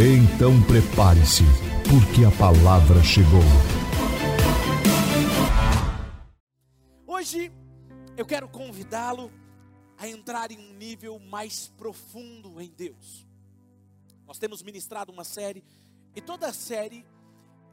[0.00, 1.42] Então prepare-se,
[1.90, 3.42] porque a palavra chegou.
[7.04, 7.50] Hoje
[8.16, 9.28] eu quero convidá-lo
[9.96, 13.26] a entrar em um nível mais profundo em Deus.
[14.24, 15.64] Nós temos ministrado uma série
[16.14, 17.04] e toda a série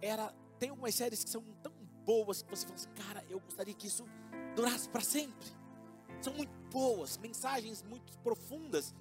[0.01, 3.75] era tem algumas séries que são tão boas que você fala assim, cara, eu gostaria
[3.75, 4.03] que isso
[4.55, 5.45] durasse para sempre.
[6.19, 8.95] São muito boas, mensagens muito profundas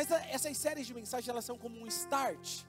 [0.00, 2.64] mas essas séries de mensagens elas são como um start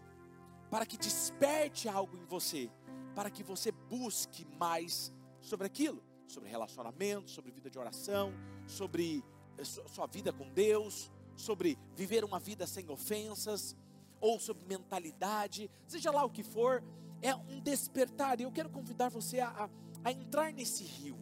[0.69, 2.69] para que desperte algo em você,
[3.15, 8.33] para que você busque mais sobre aquilo, sobre relacionamento, sobre vida de oração,
[8.67, 9.23] sobre
[9.57, 13.77] eh, sua vida com Deus, sobre viver uma vida sem ofensas,
[14.19, 16.83] ou sobre mentalidade, seja lá o que for,
[17.21, 18.41] é um despertar.
[18.41, 19.69] E eu quero convidar você a, a,
[20.03, 21.17] a entrar nesse rio.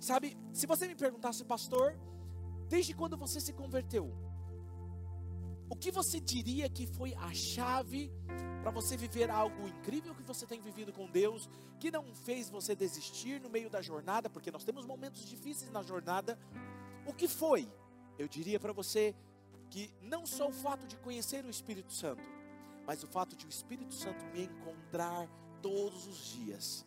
[0.00, 1.98] Sabe, se você me perguntasse, pastor,
[2.66, 4.27] desde quando você se converteu?
[5.70, 8.10] O que você diria que foi a chave
[8.62, 12.74] para você viver algo incrível que você tem vivido com Deus, que não fez você
[12.74, 16.38] desistir no meio da jornada, porque nós temos momentos difíceis na jornada?
[17.06, 17.70] O que foi?
[18.18, 19.14] Eu diria para você
[19.70, 22.22] que não só o fato de conhecer o Espírito Santo,
[22.86, 25.28] mas o fato de o Espírito Santo me encontrar
[25.60, 26.86] todos os dias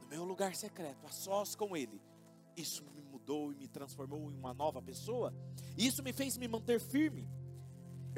[0.00, 2.00] no meu lugar secreto, a sós com Ele.
[2.56, 5.32] Isso me mudou e me transformou em uma nova pessoa.
[5.76, 7.28] Isso me fez me manter firme.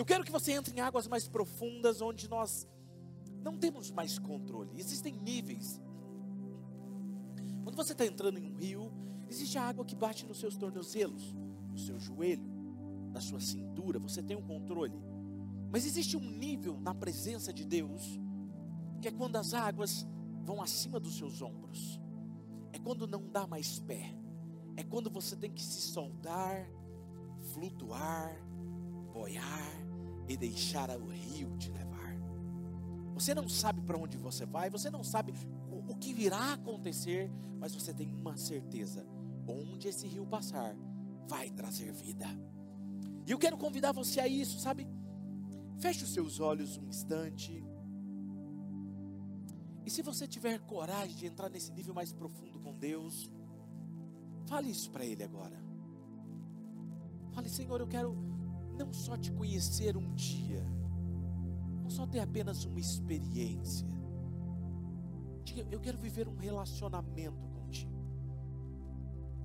[0.00, 2.66] Eu quero que você entre em águas mais profundas, onde nós
[3.42, 4.70] não temos mais controle.
[4.80, 5.78] Existem níveis.
[7.62, 8.90] Quando você está entrando em um rio,
[9.28, 11.34] existe a água que bate nos seus tornozelos,
[11.70, 12.50] no seu joelho,
[13.12, 13.98] na sua cintura.
[13.98, 14.98] Você tem um controle.
[15.70, 18.18] Mas existe um nível na presença de Deus,
[19.02, 20.06] que é quando as águas
[20.40, 22.00] vão acima dos seus ombros.
[22.72, 24.16] É quando não dá mais pé.
[24.78, 26.66] É quando você tem que se soltar,
[27.52, 28.34] flutuar,
[29.12, 29.89] boiar
[30.30, 32.16] e deixar o rio te levar.
[33.14, 35.34] Você não sabe para onde você vai, você não sabe
[35.88, 39.04] o que virá acontecer, mas você tem uma certeza:
[39.48, 40.76] onde esse rio passar,
[41.26, 42.26] vai trazer vida.
[43.26, 44.86] E eu quero convidar você a isso, sabe?
[45.80, 47.64] Feche os seus olhos um instante.
[49.84, 53.32] E se você tiver coragem de entrar nesse nível mais profundo com Deus,
[54.46, 55.60] fale isso para Ele agora.
[57.32, 58.29] Fale, Senhor, eu quero
[58.84, 60.64] não só te conhecer um dia,
[61.82, 63.86] não só ter apenas uma experiência.
[65.70, 67.92] Eu quero viver um relacionamento contigo,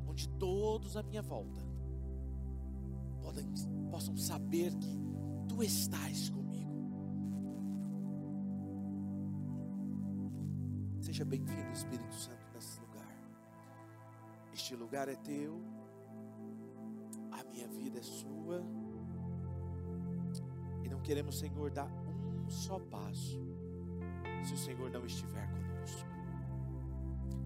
[0.07, 1.61] onde todos à minha volta
[3.21, 3.45] podem,
[3.89, 4.99] possam saber que
[5.47, 6.45] tu estás comigo.
[11.01, 13.17] Seja bem-vindo, Espírito Santo, nesse lugar.
[14.53, 15.61] Este lugar é teu,
[17.31, 18.63] a minha vida é sua
[21.05, 23.39] queremos, Senhor, dar um só passo,
[24.43, 26.09] se o Senhor não estiver conosco.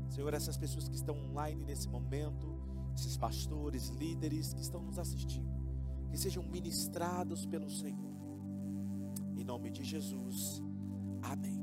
[0.10, 2.48] Senhor, essas pessoas que estão online nesse momento,
[2.96, 5.50] esses pastores, líderes que estão nos assistindo,
[6.10, 8.18] que sejam ministrados pelo Senhor.
[9.38, 10.64] Em nome de Jesus.
[11.22, 11.60] Amém.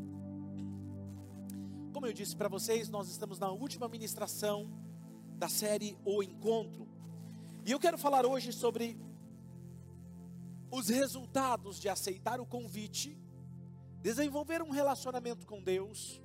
[1.92, 4.70] Como eu disse para vocês, nós estamos na última ministração
[5.38, 6.86] da série O Encontro.
[7.64, 8.98] E eu quero falar hoje sobre
[10.76, 13.18] os resultados de aceitar o convite,
[14.02, 16.20] desenvolver um relacionamento com Deus,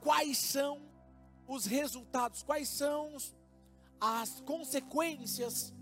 [0.00, 0.80] quais são
[1.46, 3.18] os resultados, quais são
[4.00, 5.74] as consequências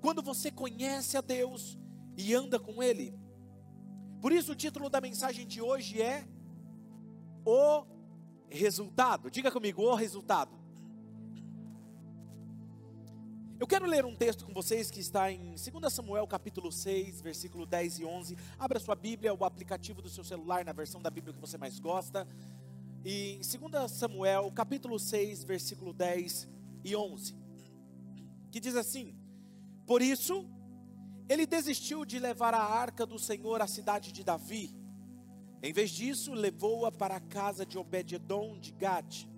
[0.00, 1.76] quando você conhece a Deus
[2.16, 3.12] e anda com Ele.
[4.20, 6.24] Por isso, o título da mensagem de hoje é
[7.44, 7.84] O
[8.48, 9.28] Resultado.
[9.32, 10.61] Diga comigo, o resultado.
[13.62, 17.64] Eu quero ler um texto com vocês que está em 2 Samuel capítulo 6, versículo
[17.64, 18.36] 10 e 11.
[18.58, 21.78] Abra sua Bíblia, o aplicativo do seu celular na versão da Bíblia que você mais
[21.78, 22.26] gosta.
[23.04, 26.48] E em 2 Samuel capítulo 6, versículo 10
[26.82, 27.36] e 11.
[28.50, 29.14] Que diz assim:
[29.86, 30.44] Por isso,
[31.28, 34.76] ele desistiu de levar a arca do Senhor à cidade de Davi.
[35.62, 39.31] Em vez disso, levou-a para a casa de Obed-edom de Gade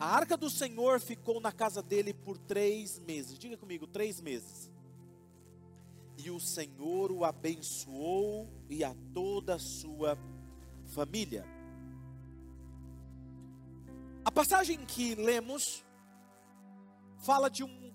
[0.00, 3.38] a arca do Senhor ficou na casa dele por três meses.
[3.38, 4.70] Diga comigo, três meses.
[6.16, 10.18] e o Senhor o abençoou e a toda a sua
[10.86, 11.44] família.
[14.24, 15.84] A passagem que lemos
[17.18, 17.94] fala de um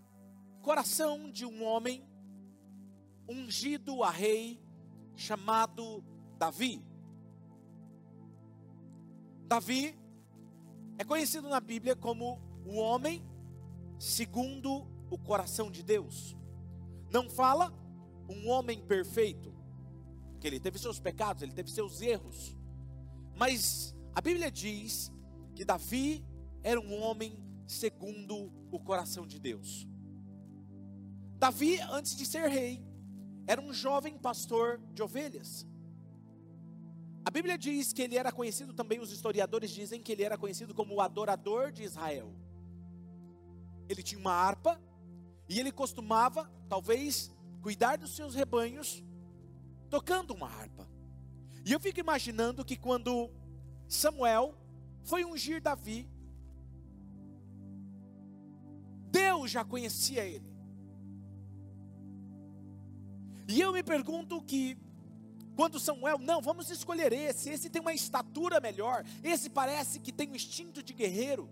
[0.62, 2.04] coração de um homem
[3.30, 4.60] ungido a rei
[5.16, 6.04] chamado
[6.38, 6.84] Davi.
[9.48, 9.96] Davi
[10.98, 13.24] é conhecido na Bíblia como o homem
[14.00, 16.36] segundo o coração de Deus.
[17.12, 17.74] Não fala
[18.30, 19.54] um homem perfeito,
[20.40, 22.58] que ele teve seus pecados, ele teve seus erros.
[23.36, 25.12] Mas a Bíblia diz
[25.54, 26.26] que Davi
[26.64, 27.38] era um homem
[27.68, 29.88] segundo o coração de Deus.
[31.38, 32.84] Davi, antes de ser rei,
[33.46, 35.68] era um jovem pastor de ovelhas.
[37.26, 40.76] A Bíblia diz que ele era conhecido também, os historiadores dizem que ele era conhecido
[40.76, 42.32] como o adorador de Israel.
[43.90, 44.80] Ele tinha uma harpa
[45.50, 47.32] e ele costumava, talvez,
[47.64, 49.04] cuidar dos seus rebanhos
[49.90, 50.88] tocando uma harpa.
[51.66, 53.32] E eu fico imaginando que quando
[53.88, 54.56] Samuel
[55.04, 56.08] foi ungir Davi,
[59.10, 60.54] Deus já conhecia ele.
[63.48, 64.78] E eu me pergunto que
[65.56, 70.30] quando Samuel, não, vamos escolher esse, esse tem uma estatura melhor, esse parece que tem
[70.30, 71.50] um instinto de guerreiro.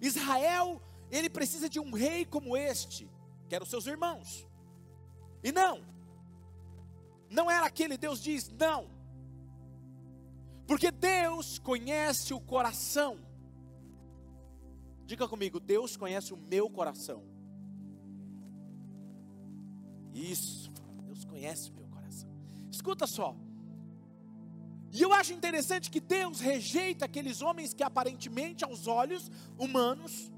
[0.00, 3.10] Israel, ele precisa de um rei como este,
[3.48, 4.46] que eram seus irmãos.
[5.42, 5.82] E não,
[7.30, 8.90] não era aquele, Deus diz, não,
[10.66, 13.18] porque Deus conhece o coração.
[15.06, 17.24] Diga comigo, Deus conhece o meu coração.
[20.12, 20.70] Isso,
[21.06, 21.87] Deus conhece o meu.
[22.78, 23.34] Escuta só.
[24.92, 29.28] E eu acho interessante que Deus rejeita aqueles homens que aparentemente aos olhos
[29.58, 30.32] humanos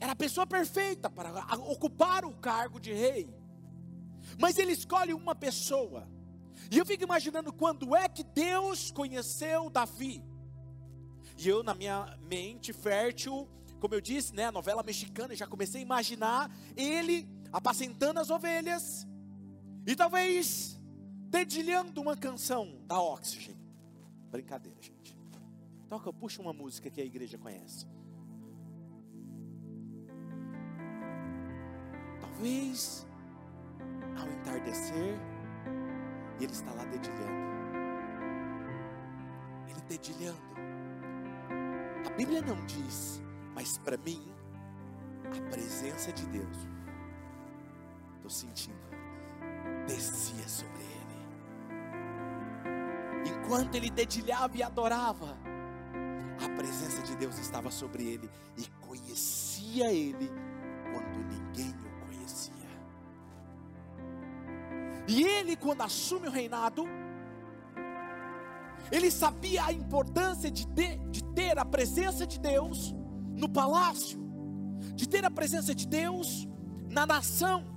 [0.00, 3.32] era a pessoa perfeita para ocupar o cargo de rei.
[4.36, 6.08] Mas ele escolhe uma pessoa.
[6.72, 10.24] E eu fico imaginando quando é que Deus conheceu Davi.
[11.38, 13.48] E eu na minha mente fértil,
[13.78, 19.06] como eu disse, né, a novela mexicana, já comecei a imaginar ele apacentando as ovelhas
[19.86, 20.75] e talvez
[21.36, 23.54] dedilhando uma canção da Oxygen.
[24.30, 25.14] Brincadeira, gente.
[25.86, 27.86] Toca, puxa uma música que a igreja conhece.
[32.20, 33.06] Talvez
[34.18, 35.18] ao entardecer,
[36.40, 37.46] e ele está lá dedilhando.
[39.68, 40.40] Ele dedilhando.
[42.06, 43.20] A Bíblia não diz,
[43.54, 44.26] mas para mim,
[45.24, 46.56] a presença de Deus,
[48.16, 48.80] estou sentindo,
[49.86, 50.95] descia sobre ele.
[53.26, 55.36] Enquanto ele dedilhava e adorava,
[56.44, 60.30] a presença de Deus estava sobre ele e conhecia ele
[60.92, 62.52] quando ninguém o conhecia.
[65.08, 66.84] E ele, quando assume o reinado,
[68.90, 72.94] ele sabia a importância de, de, ter a presença de Deus
[73.34, 74.18] no palácio,
[74.94, 76.46] de ter a presença de Deus
[76.88, 77.75] na nação.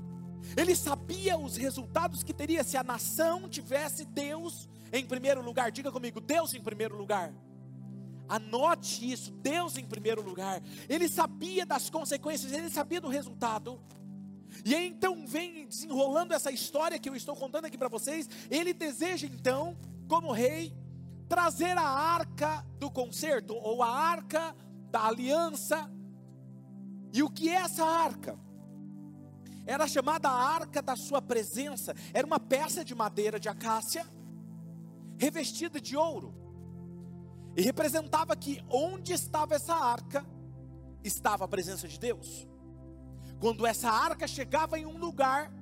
[0.56, 5.71] Ele sabia os resultados que teria se a nação tivesse Deus em primeiro lugar.
[5.71, 7.33] Diga comigo, Deus em primeiro lugar.
[8.27, 10.62] Anote isso, Deus em primeiro lugar.
[10.88, 13.81] Ele sabia das consequências, ele sabia do resultado.
[14.63, 18.29] E aí então vem desenrolando essa história que eu estou contando aqui para vocês.
[18.50, 19.75] Ele deseja então,
[20.08, 20.74] como rei,
[21.27, 24.55] trazer a arca do concerto ou a arca
[24.91, 25.89] da aliança.
[27.13, 28.38] E o que é essa arca?
[29.69, 31.93] Era chamada a arca da sua presença.
[32.11, 34.03] Era uma peça de madeira de acácia
[35.15, 36.33] revestida de ouro.
[37.55, 40.25] E representava que onde estava essa arca,
[41.03, 42.47] estava a presença de Deus.
[43.39, 45.53] Quando essa arca chegava em um lugar,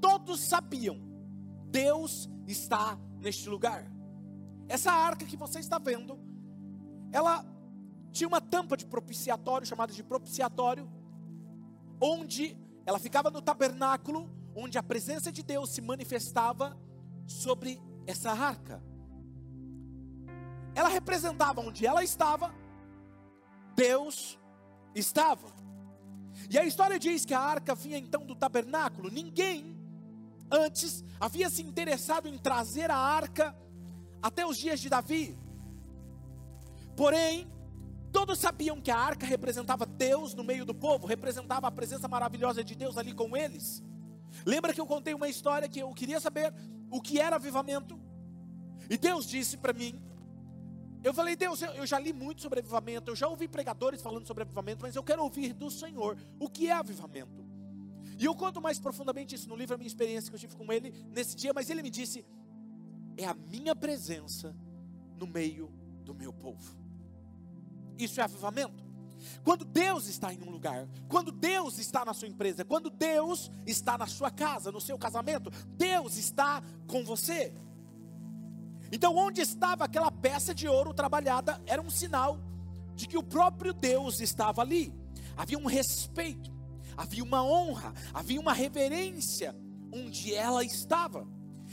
[0.00, 0.98] todos sabiam:
[1.66, 3.84] Deus está neste lugar.
[4.66, 6.18] Essa arca que você está vendo,
[7.12, 7.44] ela
[8.12, 10.90] tinha uma tampa de propiciatório, chamada de propiciatório,
[12.00, 16.78] onde ela ficava no tabernáculo, onde a presença de Deus se manifestava
[17.26, 18.80] sobre essa arca.
[20.72, 22.54] Ela representava onde ela estava,
[23.74, 24.38] Deus
[24.94, 25.48] estava.
[26.48, 29.10] E a história diz que a arca vinha então do tabernáculo.
[29.10, 29.76] Ninguém
[30.48, 33.56] antes havia se interessado em trazer a arca
[34.22, 35.36] até os dias de Davi.
[36.96, 37.50] Porém,
[38.16, 42.64] todos sabiam que a arca representava Deus no meio do povo, representava a presença maravilhosa
[42.64, 43.84] de Deus ali com eles.
[44.46, 46.50] Lembra que eu contei uma história que eu queria saber
[46.90, 48.00] o que era avivamento?
[48.88, 50.02] E Deus disse para mim
[51.04, 54.44] eu falei, Deus, eu, já li muito sobre avivamento, eu já ouvi pregadores falando sobre
[54.44, 57.44] avivamento, mas eu quero ouvir do Senhor o que é avivamento.
[58.18, 60.72] E eu conto mais profundamente isso no livro, a minha experiência que eu tive com
[60.72, 62.24] ele nesse dia, mas ele me disse:
[63.14, 64.56] é a minha presença
[65.18, 65.70] no meio
[66.02, 66.85] do meu povo.
[67.98, 68.84] Isso é avivamento.
[69.42, 73.96] Quando Deus está em um lugar, quando Deus está na sua empresa, quando Deus está
[73.96, 77.54] na sua casa, no seu casamento, Deus está com você.
[78.92, 82.38] Então, onde estava aquela peça de ouro trabalhada, era um sinal
[82.94, 84.92] de que o próprio Deus estava ali.
[85.36, 86.52] Havia um respeito,
[86.96, 89.54] havia uma honra, havia uma reverência
[89.92, 91.26] onde ela estava.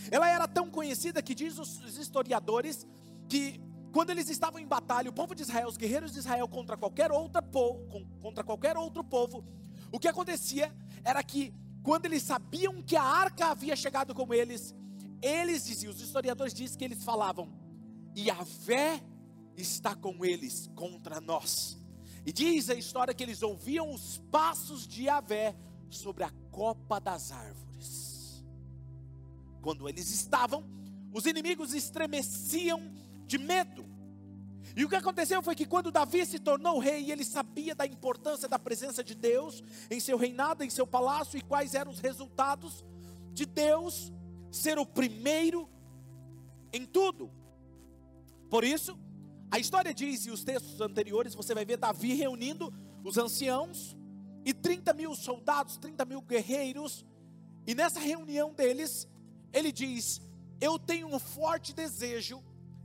[0.09, 2.85] Ela era tão conhecida que diz os historiadores
[3.29, 3.61] que
[3.93, 7.11] quando eles estavam em batalha, o povo de Israel, os guerreiros de Israel contra qualquer
[7.11, 7.87] outra povo,
[8.23, 9.45] contra qualquer outro povo,
[9.91, 14.73] o que acontecia era que quando eles sabiam que a arca havia chegado com eles,
[15.21, 17.53] eles diziam, os historiadores dizem que eles falavam:
[18.15, 18.33] "E
[18.65, 18.99] fé
[19.55, 21.77] está com eles contra nós".
[22.25, 25.55] E diz a história que eles ouviam os passos de Yahvé
[25.87, 28.43] sobre a copa das árvores.
[29.61, 30.63] Quando eles estavam,
[31.13, 33.85] os inimigos estremeciam de medo.
[34.75, 38.47] E o que aconteceu foi que quando Davi se tornou rei, ele sabia da importância
[38.47, 42.83] da presença de Deus em seu reinado, em seu palácio e quais eram os resultados
[43.33, 44.11] de Deus
[44.51, 45.69] ser o primeiro
[46.71, 47.31] em tudo.
[48.49, 48.97] Por isso,
[49.51, 53.95] a história diz, e os textos anteriores, você vai ver Davi reunindo os anciãos
[54.43, 57.05] e 30 mil soldados, 30 mil guerreiros,
[57.65, 59.07] e nessa reunião deles,
[59.51, 60.21] ele diz:
[60.59, 62.43] Eu tenho um forte desejo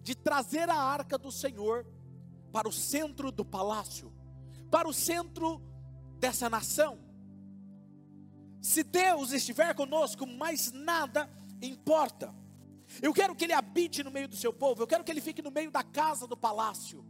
[0.09, 1.87] de trazer a arca do Senhor
[2.50, 4.11] para o centro do palácio,
[4.71, 5.61] para o centro
[6.19, 6.99] dessa nação.
[8.62, 11.29] Se Deus estiver conosco, mais nada
[11.61, 12.35] importa.
[13.03, 15.43] Eu quero que ele habite no meio do seu povo, eu quero que ele fique
[15.43, 17.05] no meio da casa do palácio.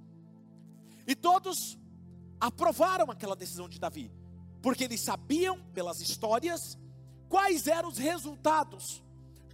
[1.06, 1.78] E todos
[2.40, 4.10] aprovaram aquela decisão de Davi,
[4.60, 6.76] porque eles sabiam pelas histórias
[7.28, 9.04] quais eram os resultados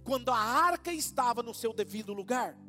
[0.03, 2.64] quando a arca estava no seu devido lugar.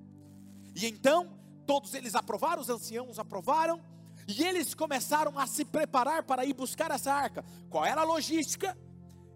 [0.76, 3.82] E então, todos eles aprovaram, os anciãos aprovaram,
[4.28, 7.44] e eles começaram a se preparar para ir buscar essa arca.
[7.68, 8.78] Qual era a logística?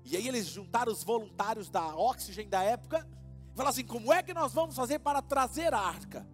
[0.04, 3.04] E aí eles juntaram os voluntários da Oxygen da época
[3.54, 6.26] Fala assim: como é que nós vamos fazer para trazer a arca?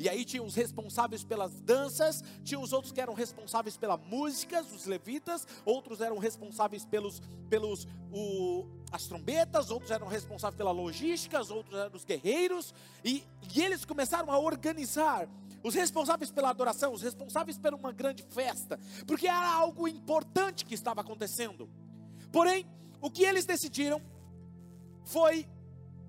[0.00, 4.62] E aí tinha os responsáveis pelas danças, tinha os outros que eram responsáveis pela música,
[4.62, 11.38] os levitas, outros eram responsáveis pelos, pelos o, as trombetas, outros eram responsáveis pela logística,
[11.38, 13.22] outros eram os guerreiros, e,
[13.54, 15.28] e eles começaram a organizar
[15.62, 20.74] os responsáveis pela adoração, os responsáveis por uma grande festa, porque era algo importante que
[20.74, 21.68] estava acontecendo.
[22.32, 22.66] Porém,
[23.00, 24.02] o que eles decidiram
[25.04, 25.46] foi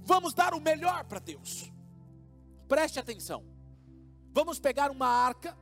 [0.03, 1.71] Vamos dar o melhor para Deus.
[2.67, 3.43] Preste atenção.
[4.33, 5.57] Vamos pegar uma arca,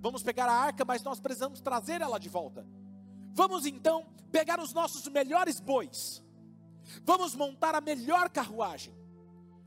[0.00, 2.66] vamos pegar a arca, mas nós precisamos trazer ela de volta.
[3.32, 6.22] Vamos então pegar os nossos melhores bois.
[7.04, 8.94] Vamos montar a melhor carruagem,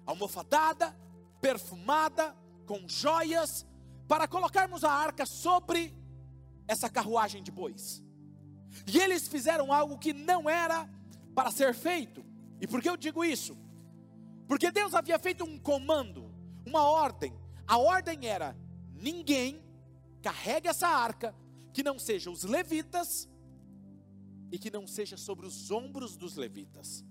[0.06, 0.96] almofadada,
[1.42, 2.36] perfumada,
[2.66, 3.66] com joias,
[4.08, 5.94] para colocarmos a arca sobre
[6.68, 8.04] essa carruagem de bois.
[8.86, 10.89] E eles fizeram algo que não era
[11.36, 12.25] para ser feito.
[12.62, 13.58] E por que eu digo isso?
[14.48, 16.32] Porque Deus havia feito um comando,
[16.66, 17.34] uma ordem.
[17.67, 18.55] A ordem era:
[18.93, 19.62] ninguém
[20.21, 21.36] carregue essa arca
[21.74, 23.29] que não seja os levitas
[24.51, 27.03] e que não seja sobre os ombros dos levitas.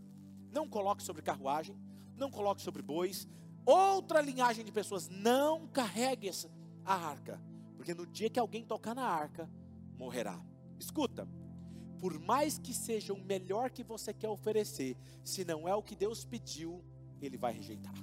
[0.50, 1.78] Não coloque sobre carruagem,
[2.16, 3.28] não coloque sobre bois.
[3.64, 6.50] Outra linhagem de pessoas não carregue essa,
[6.84, 7.40] a arca,
[7.76, 9.50] porque no dia que alguém tocar na arca,
[9.98, 10.40] morrerá.
[10.78, 11.28] Escuta,
[11.98, 15.96] por mais que seja o melhor que você quer oferecer, se não é o que
[15.96, 16.84] Deus pediu,
[17.20, 17.94] ele vai rejeitar.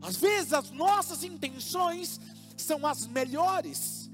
[0.00, 2.20] Às vezes as nossas intenções
[2.56, 4.10] são as melhores,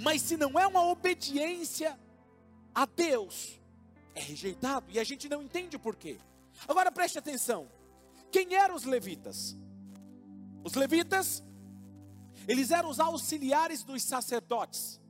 [0.00, 1.98] mas se não é uma obediência
[2.74, 3.58] a Deus,
[4.14, 6.18] é rejeitado e a gente não entende o porquê.
[6.66, 7.68] Agora preste atenção:
[8.30, 9.56] quem eram os levitas?
[10.62, 11.42] Os levitas,
[12.46, 15.00] eles eram os auxiliares dos sacerdotes,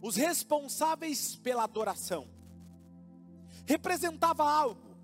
[0.00, 2.28] os responsáveis pela adoração.
[3.66, 4.96] Representava algo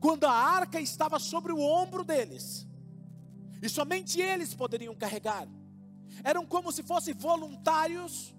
[0.00, 2.66] quando a arca estava sobre o ombro deles,
[3.62, 5.48] e somente eles poderiam carregar,
[6.24, 8.34] eram como se fossem voluntários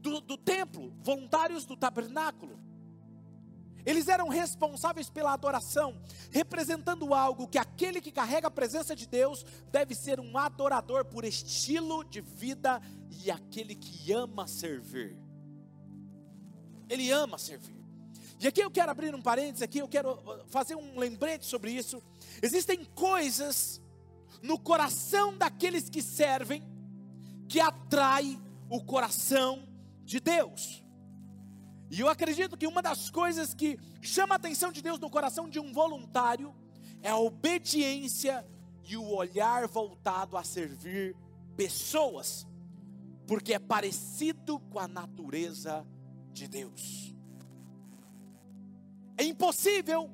[0.00, 2.60] do, do templo, voluntários do tabernáculo.
[3.84, 6.00] Eles eram responsáveis pela adoração,
[6.30, 11.24] representando algo que aquele que carrega a presença de Deus deve ser um adorador por
[11.24, 15.16] estilo de vida e aquele que ama servir.
[16.88, 17.81] Ele ama servir.
[18.42, 21.70] E aqui eu quero abrir um parênteses, aqui eu quero uh, fazer um lembrete sobre
[21.70, 22.02] isso.
[22.42, 23.80] Existem coisas
[24.42, 26.60] no coração daqueles que servem
[27.48, 28.36] que atrai
[28.68, 29.68] o coração
[30.04, 30.82] de Deus.
[31.88, 35.48] E eu acredito que uma das coisas que chama a atenção de Deus no coração
[35.48, 36.52] de um voluntário
[37.00, 38.44] é a obediência
[38.88, 41.14] e o olhar voltado a servir
[41.56, 42.44] pessoas,
[43.24, 45.86] porque é parecido com a natureza
[46.32, 47.14] de Deus.
[49.22, 50.10] É impossível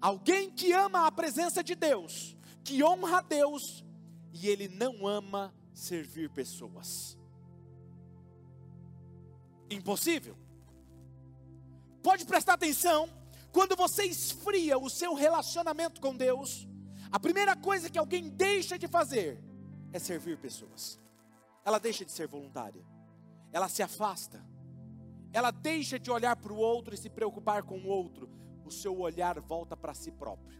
[0.00, 3.84] alguém que ama a presença de Deus, que honra a Deus,
[4.32, 7.16] e ele não ama servir pessoas.
[9.70, 10.36] Impossível.
[12.02, 13.08] Pode prestar atenção,
[13.52, 16.66] quando você esfria o seu relacionamento com Deus,
[17.12, 19.40] a primeira coisa que alguém deixa de fazer
[19.92, 20.98] é servir pessoas.
[21.64, 22.84] Ela deixa de ser voluntária.
[23.52, 24.44] Ela se afasta.
[25.32, 28.37] Ela deixa de olhar para o outro e se preocupar com o outro.
[28.68, 30.58] O seu olhar volta para si próprio.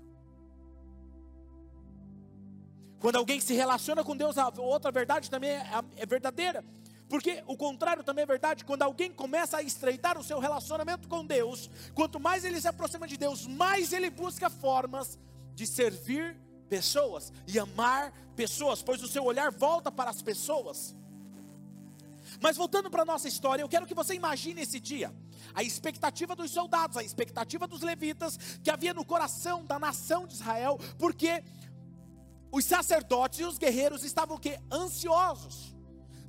[2.99, 5.63] Quando alguém se relaciona com Deus, a outra verdade também é,
[5.97, 6.65] é verdadeira.
[7.07, 11.25] Porque o contrário também é verdade, quando alguém começa a estreitar o seu relacionamento com
[11.25, 15.19] Deus, quanto mais ele se aproxima de Deus, mais ele busca formas
[15.55, 16.37] de servir
[16.69, 20.95] pessoas e amar pessoas, pois o seu olhar volta para as pessoas.
[22.41, 25.15] Mas voltando para a nossa história, eu quero que você imagine esse dia,
[25.55, 30.35] a expectativa dos soldados, a expectativa dos levitas que havia no coração da nação de
[30.35, 31.43] Israel, porque
[32.51, 34.59] os sacerdotes e os guerreiros estavam o?
[34.71, 35.75] Ansiosos,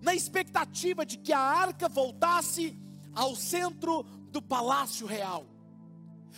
[0.02, 2.78] na expectativa de que a arca voltasse
[3.14, 5.46] ao centro do palácio real.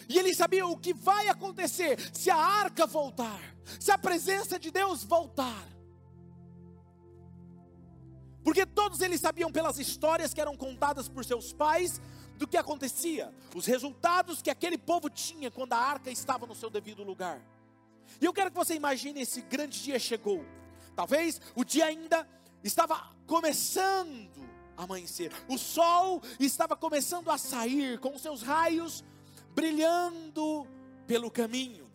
[0.07, 3.39] E eles sabiam o que vai acontecer se a arca voltar,
[3.79, 5.67] se a presença de Deus voltar.
[8.43, 12.01] Porque todos eles sabiam pelas histórias que eram contadas por seus pais
[12.35, 16.71] do que acontecia, os resultados que aquele povo tinha quando a arca estava no seu
[16.71, 17.39] devido lugar.
[18.19, 20.43] E eu quero que você imagine esse grande dia chegou.
[20.95, 22.27] Talvez o dia ainda
[22.63, 29.03] estava começando a amanhecer, o sol estava começando a sair com seus raios
[29.53, 30.65] brilhando
[31.05, 31.91] pelo caminho,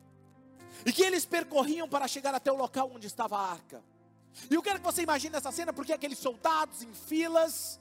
[0.85, 3.83] e que eles percorriam para chegar até o local onde estava a arca.
[4.51, 7.81] E eu quero que você imagine essa cena, porque aqueles soldados em filas,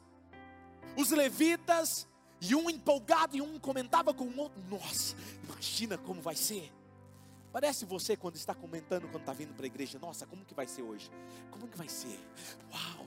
[0.95, 2.07] os levitas,
[2.41, 6.71] e um empolgado e um comentava com o outro: Nossa, imagina como vai ser.
[7.51, 10.67] Parece você quando está comentando quando está vindo para a igreja: Nossa, como que vai
[10.67, 11.09] ser hoje?
[11.51, 12.19] Como que vai ser?
[12.71, 13.05] Uau!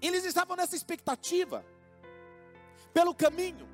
[0.00, 1.64] Eles estavam nessa expectativa,
[2.92, 3.68] pelo caminho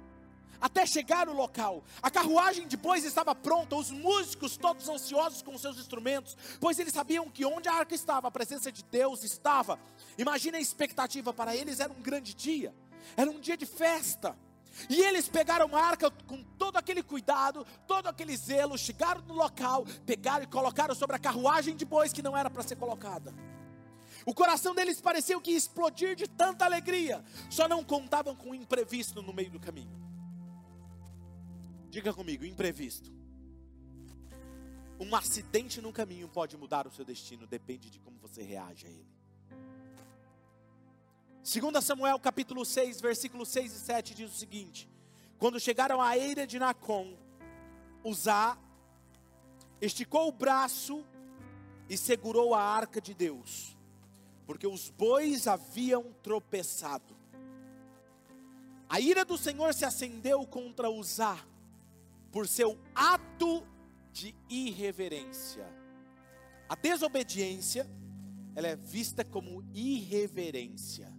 [0.61, 1.85] até chegar no local.
[2.03, 6.92] A carruagem de bois estava pronta, os músicos todos ansiosos com seus instrumentos, pois eles
[6.92, 9.79] sabiam que onde a arca estava, a presença de Deus estava.
[10.16, 12.75] Imagina a expectativa para eles, era um grande dia,
[13.16, 14.37] era um dia de festa.
[14.88, 19.85] E eles pegaram a arca com todo aquele cuidado, todo aquele zelo, chegaram no local,
[20.07, 23.35] pegaram e colocaram sobre a carruagem de bois que não era para ser colocada.
[24.25, 28.55] O coração deles pareceu que ia explodir de tanta alegria, só não contavam com o
[28.55, 30.08] imprevisto no meio do caminho.
[31.90, 33.11] Diga comigo, imprevisto.
[35.01, 38.90] Um acidente no caminho pode mudar o seu destino, depende de como você reage a
[38.90, 39.18] ele.
[41.42, 44.88] 2 Samuel capítulo 6, versículos 6 e 7 diz o seguinte:
[45.38, 47.16] Quando chegaram à eira de Nacon,
[48.05, 48.59] Uzá
[49.81, 51.05] esticou o braço
[51.88, 53.77] e segurou a arca de Deus,
[54.46, 57.16] porque os bois haviam tropeçado.
[58.88, 61.38] A ira do Senhor se acendeu contra Uzá,
[62.31, 63.67] por seu ato
[64.12, 65.67] de irreverência.
[66.69, 67.88] A desobediência,
[68.55, 71.12] ela é vista como irreverência.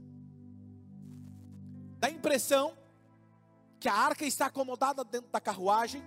[1.98, 2.78] Dá a impressão
[3.80, 6.04] que a arca está acomodada dentro da carruagem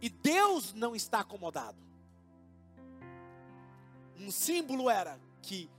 [0.00, 1.78] e Deus não está acomodado.
[4.16, 5.70] Um símbolo era que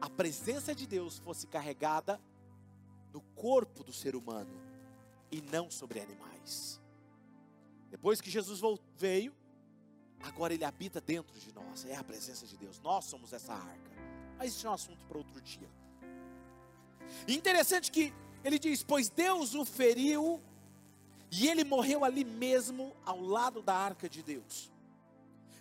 [0.00, 2.20] a presença de Deus fosse carregada
[3.12, 4.52] no corpo do ser humano
[5.30, 6.79] e não sobre animais.
[7.90, 8.60] Depois que Jesus
[8.96, 9.34] veio,
[10.20, 12.80] agora ele habita dentro de nós, é a presença de Deus.
[12.80, 13.90] Nós somos essa arca.
[14.38, 15.68] Mas isso é um assunto para outro dia.
[17.26, 18.12] Interessante que
[18.44, 20.40] ele diz: Pois Deus o feriu,
[21.30, 24.70] e ele morreu ali mesmo, ao lado da arca de Deus.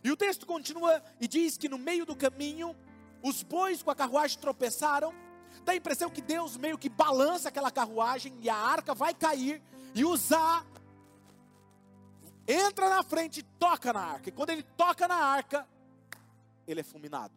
[0.03, 2.75] E o texto continua e diz que no meio do caminho,
[3.21, 5.13] os bois com a carruagem tropeçaram.
[5.65, 9.61] Dá a impressão que Deus meio que balança aquela carruagem e a arca vai cair
[9.93, 10.65] e usar
[12.51, 14.29] entra na frente e toca na arca.
[14.29, 15.67] E quando ele toca na arca,
[16.67, 17.33] ele é fulminado.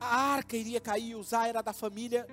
[0.00, 2.26] A arca iria cair, Uzá era da família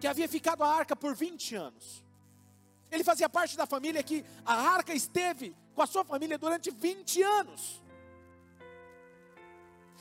[0.00, 2.04] que havia ficado a arca por 20 anos.
[2.90, 7.22] Ele fazia parte da família que a arca esteve com a sua família durante 20
[7.22, 7.82] anos.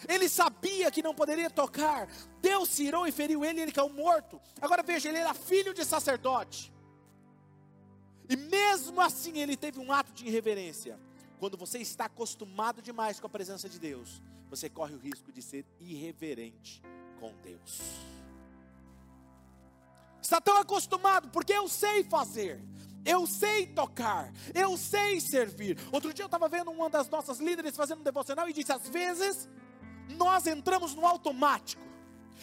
[0.08, 2.08] Ele sabia que não poderia tocar.
[2.42, 4.42] Deus se irou e feriu ele ele caiu morto.
[4.62, 6.74] Agora veja, ele era filho de sacerdote.
[8.30, 11.00] E mesmo assim ele teve um ato de irreverência.
[11.40, 15.42] Quando você está acostumado demais com a presença de Deus, você corre o risco de
[15.42, 16.82] ser irreverente
[17.20, 17.82] com Deus.
[20.22, 22.60] Está tão acostumado, porque eu sei fazer,
[23.06, 25.78] eu sei tocar, eu sei servir.
[25.92, 28.90] Outro dia eu estava vendo uma das nossas líderes fazendo um devocional e disse: às
[28.90, 29.48] vezes
[30.10, 31.84] nós entramos no automático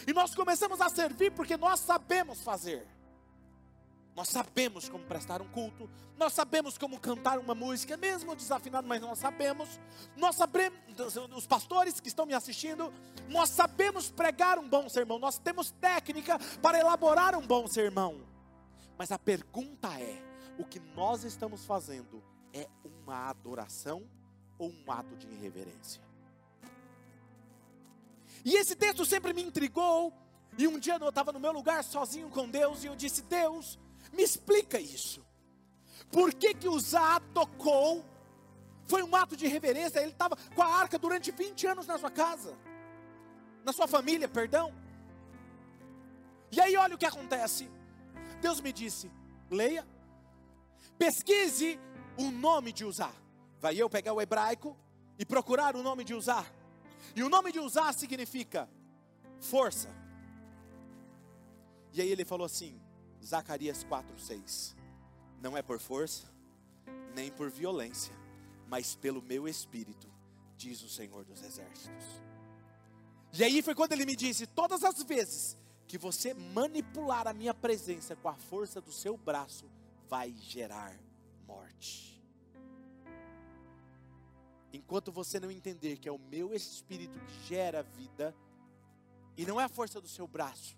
[0.07, 2.87] e nós começamos a servir porque nós sabemos fazer.
[4.15, 9.01] Nós sabemos como prestar um culto, nós sabemos como cantar uma música, mesmo desafinado, mas
[9.01, 9.81] nós sabemos.
[10.17, 10.79] Nós sabemos,
[11.35, 12.93] os pastores que estão me assistindo,
[13.29, 18.21] nós sabemos pregar um bom sermão, nós temos técnica para elaborar um bom sermão.
[18.99, 20.23] Mas a pergunta é:
[20.59, 22.23] o que nós estamos fazendo
[22.53, 24.03] é uma adoração
[24.59, 26.12] ou um ato de irreverência?
[28.45, 30.13] E esse texto sempre me intrigou.
[30.59, 33.79] E um dia eu estava no meu lugar sozinho com Deus e eu disse: Deus,
[34.13, 35.25] me explica isso.
[36.11, 38.05] Por que que Uzá tocou?
[38.87, 40.01] Foi um ato de reverência.
[40.01, 42.57] Ele estava com a arca durante 20 anos na sua casa,
[43.65, 44.75] na sua família, perdão.
[46.51, 47.71] E aí olha o que acontece.
[48.41, 49.11] Deus me disse:
[49.51, 49.87] leia,
[50.99, 51.81] pesquise
[52.19, 53.11] o nome de Uzá.
[53.59, 54.77] Vai eu pegar o hebraico
[55.19, 56.45] e procurar o nome de Uzá.
[57.15, 58.69] E o nome de Uzá significa
[59.41, 59.89] força.
[61.93, 62.81] E aí ele falou assim:
[63.25, 64.75] Zacarias 4:6.
[65.41, 66.33] Não é por força,
[67.15, 68.15] nem por violência,
[68.69, 70.09] mas pelo meu espírito,
[70.57, 72.23] diz o Senhor dos exércitos.
[73.33, 77.53] E aí foi quando ele me disse: todas as vezes que você manipular a minha
[77.53, 79.71] presença com a força do seu braço,
[80.09, 80.99] vai gerar
[81.47, 82.12] morte.
[84.73, 88.35] Enquanto você não entender que é o meu espírito que gera vida,
[89.37, 90.77] e não é a força do seu braço,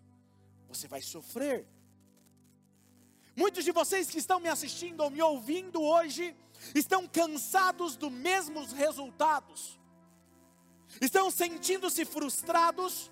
[0.68, 1.66] você vai sofrer.
[3.36, 6.36] Muitos de vocês que estão me assistindo ou me ouvindo hoje
[6.74, 9.78] estão cansados dos mesmos resultados,
[11.00, 13.10] estão sentindo-se frustrados,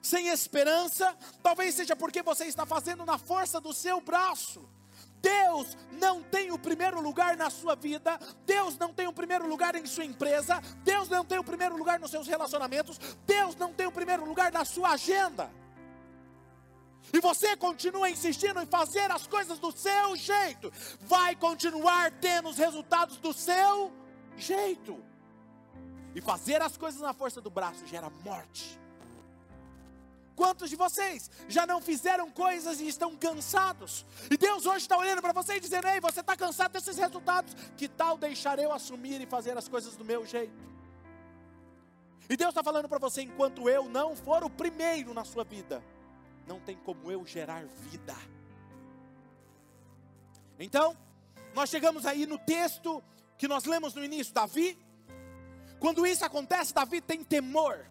[0.00, 4.68] sem esperança, talvez seja porque você está fazendo na força do seu braço.
[5.20, 9.74] Deus não tem o primeiro lugar na sua vida, Deus não tem o primeiro lugar
[9.74, 13.86] em sua empresa, Deus não tem o primeiro lugar nos seus relacionamentos, Deus não tem
[13.86, 15.50] o primeiro lugar na sua agenda
[17.12, 22.58] e você continua insistindo em fazer as coisas do seu jeito, vai continuar tendo os
[22.58, 23.92] resultados do seu
[24.36, 25.02] jeito.
[26.14, 28.78] E fazer as coisas na força do braço gera morte.
[30.38, 34.06] Quantos de vocês já não fizeram coisas e estão cansados?
[34.30, 37.56] E Deus hoje está olhando para você e dizendo: Ei, você está cansado desses resultados?
[37.76, 40.54] Que tal deixar eu assumir e fazer as coisas do meu jeito?
[42.30, 45.82] E Deus está falando para você: enquanto eu não for o primeiro na sua vida,
[46.46, 48.14] não tem como eu gerar vida.
[50.56, 50.96] Então,
[51.52, 53.02] nós chegamos aí no texto
[53.36, 54.78] que nós lemos no início, Davi.
[55.80, 57.84] Quando isso acontece, Davi tem temor.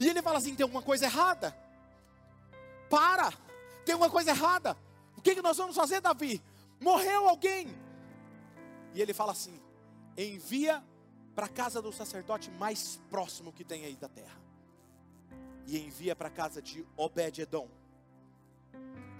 [0.00, 1.56] E ele fala assim: tem alguma coisa errada.
[2.88, 3.32] Para,
[3.84, 4.76] tem alguma coisa errada.
[5.16, 6.42] O que, que nós vamos fazer, Davi?
[6.80, 7.68] Morreu alguém.
[8.94, 9.60] E ele fala assim:
[10.16, 10.82] envia
[11.34, 14.42] para a casa do sacerdote mais próximo que tem aí da terra
[15.66, 17.68] e envia para a casa de Obed-Edom.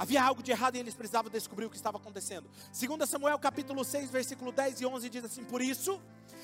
[0.03, 2.51] Havia algo de errado e eles precisavam descobrir o que estava acontecendo.
[2.73, 6.03] Segundo Samuel capítulo 6, versículo 10 e 11 diz assim: Por isso,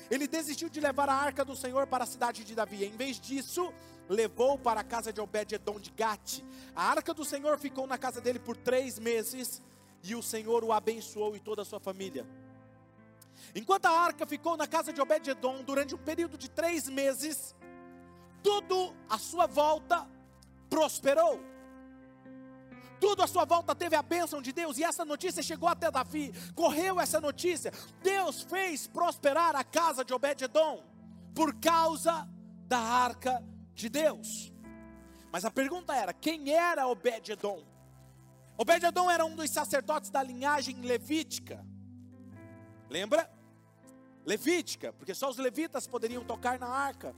[0.09, 2.85] ele desistiu de levar a arca do Senhor para a cidade de Davi.
[2.85, 3.73] Em vez disso,
[4.07, 6.41] levou para a casa de Obed-Edom de Gate.
[6.73, 9.61] A arca do Senhor ficou na casa dele por três meses
[10.05, 12.25] e o Senhor o abençoou e toda a sua família.
[13.53, 17.53] Enquanto a arca ficou na casa de Obed-Edom durante um período de três meses,
[18.41, 20.07] tudo à sua volta
[20.69, 21.58] prosperou.
[22.99, 26.33] Tudo à sua volta teve a bênção de Deus, e essa notícia chegou até Davi.
[26.53, 27.71] Correu essa notícia.
[28.03, 30.83] Deus fez prosperar a casa de Obed-Edom
[31.33, 32.27] por causa
[32.67, 34.53] da arca de Deus.
[35.31, 37.63] Mas a pergunta era: quem era Obed-Edom?
[38.57, 41.65] Obed-Edom era um dos sacerdotes da linhagem levítica.
[42.89, 43.31] Lembra?
[44.25, 47.15] Levítica, porque só os levitas poderiam tocar na arca.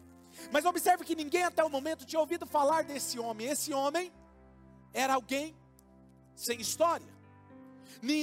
[0.52, 3.48] Mas observe que ninguém até o momento tinha ouvido falar desse homem.
[3.48, 4.14] Esse homem
[4.94, 5.56] era alguém
[6.42, 7.08] sem história.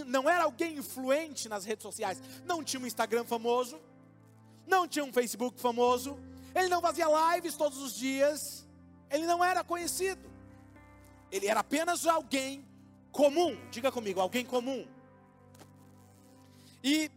[0.07, 2.21] Não era alguém influente nas redes sociais.
[2.45, 3.81] Não tinha um Instagram famoso.
[4.67, 6.19] Não tinha um Facebook famoso.
[6.55, 8.67] Ele não fazia lives todos os dias.
[9.11, 10.29] Ele não era conhecido.
[11.31, 12.67] Ele era apenas alguém
[13.13, 13.57] comum.
[13.71, 14.87] Diga comigo, alguém comum.
[16.83, 17.11] E,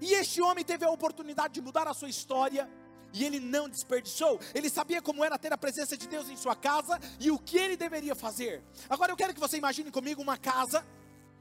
[0.00, 2.68] e este homem teve a oportunidade de mudar a sua história
[3.12, 4.38] E ele não desperdiçou.
[4.54, 7.56] Ele sabia como era ter a presença de Deus em sua casa e o que
[7.56, 8.62] ele deveria fazer.
[8.88, 10.86] Agora eu quero que você imagine comigo uma casa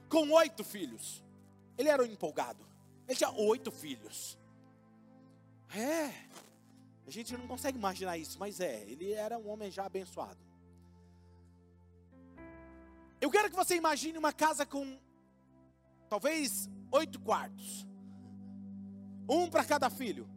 [0.10, 1.23] com oito filhos.
[1.77, 2.65] Ele era um empolgado.
[3.08, 4.38] Ele tinha oito filhos.
[5.75, 6.12] É.
[7.06, 8.84] A gente não consegue imaginar isso, mas é.
[8.84, 10.39] Ele era um homem já abençoado.
[13.19, 14.99] Eu quero que você imagine uma casa com
[16.10, 17.86] talvez oito quartos.
[19.30, 20.30] Um para cada filho.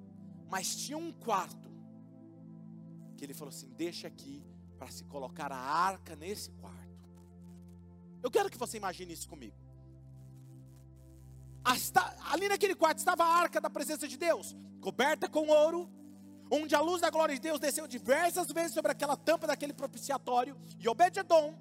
[0.50, 1.70] Mas tinha um quarto
[3.16, 4.42] que ele falou assim: deixa aqui
[4.76, 6.80] para se colocar a arca nesse quarto.
[8.22, 9.56] Eu quero que você imagine isso comigo.
[12.32, 15.88] Ali naquele quarto estava a arca da presença de Deus, coberta com ouro,
[16.50, 20.56] onde a luz da glória de Deus desceu diversas vezes sobre aquela tampa daquele propiciatório.
[20.78, 21.54] E Obed-Edom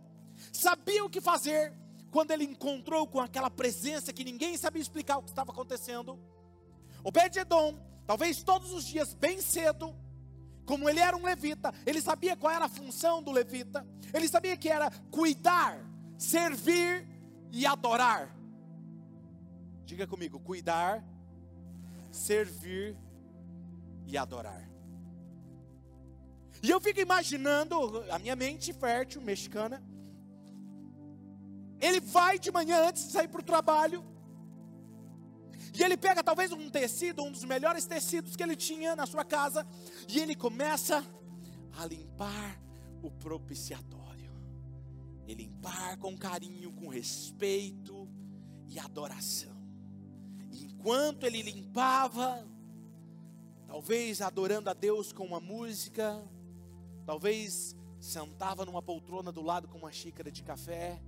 [0.51, 1.73] sabia o que fazer
[2.09, 6.19] quando ele encontrou com aquela presença que ninguém sabia explicar o que estava acontecendo.
[7.03, 7.77] Obed-Edom
[8.09, 9.95] Talvez todos os dias, bem cedo,
[10.65, 14.57] como ele era um levita, ele sabia qual era a função do levita, ele sabia
[14.57, 15.79] que era cuidar,
[16.17, 17.07] servir
[17.51, 18.35] e adorar.
[19.85, 21.05] Diga comigo: cuidar,
[22.09, 22.97] servir
[24.07, 24.67] e adorar.
[26.63, 29.83] E eu fico imaginando, a minha mente fértil, mexicana,
[31.79, 34.03] ele vai de manhã antes de sair para o trabalho,
[35.73, 39.23] e ele pega talvez um tecido, um dos melhores tecidos que ele tinha na sua
[39.23, 39.65] casa,
[40.07, 41.05] e ele começa
[41.77, 42.61] a limpar
[43.01, 43.99] o propiciatório.
[45.27, 48.09] E limpar com carinho, com respeito
[48.67, 49.55] e adoração.
[50.51, 52.47] E enquanto ele limpava,
[53.67, 56.19] talvez adorando a Deus com uma música,
[57.05, 60.99] talvez sentava numa poltrona do lado com uma xícara de café,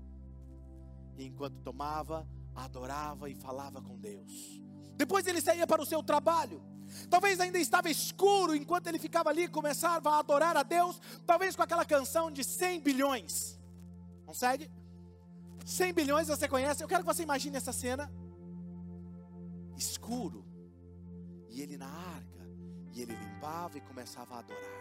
[1.17, 4.61] e enquanto tomava, adorava e falava com Deus.
[4.95, 6.61] Depois ele saía para o seu trabalho.
[7.09, 11.63] Talvez ainda estava escuro enquanto ele ficava ali, começava a adorar a Deus, talvez com
[11.63, 13.59] aquela canção de 100 bilhões.
[14.25, 14.69] Consegue?
[15.65, 16.83] 100 bilhões você conhece?
[16.83, 18.11] Eu quero que você imagine essa cena.
[19.77, 20.45] Escuro.
[21.49, 22.47] E ele na arca.
[22.93, 24.80] E ele limpava e começava a adorar.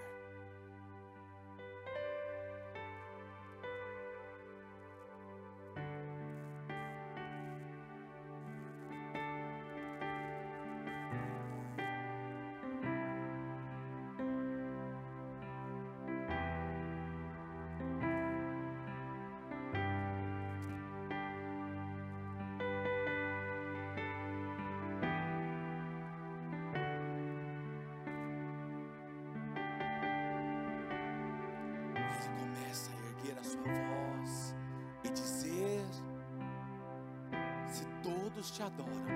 [38.40, 39.07] Todos te adoram,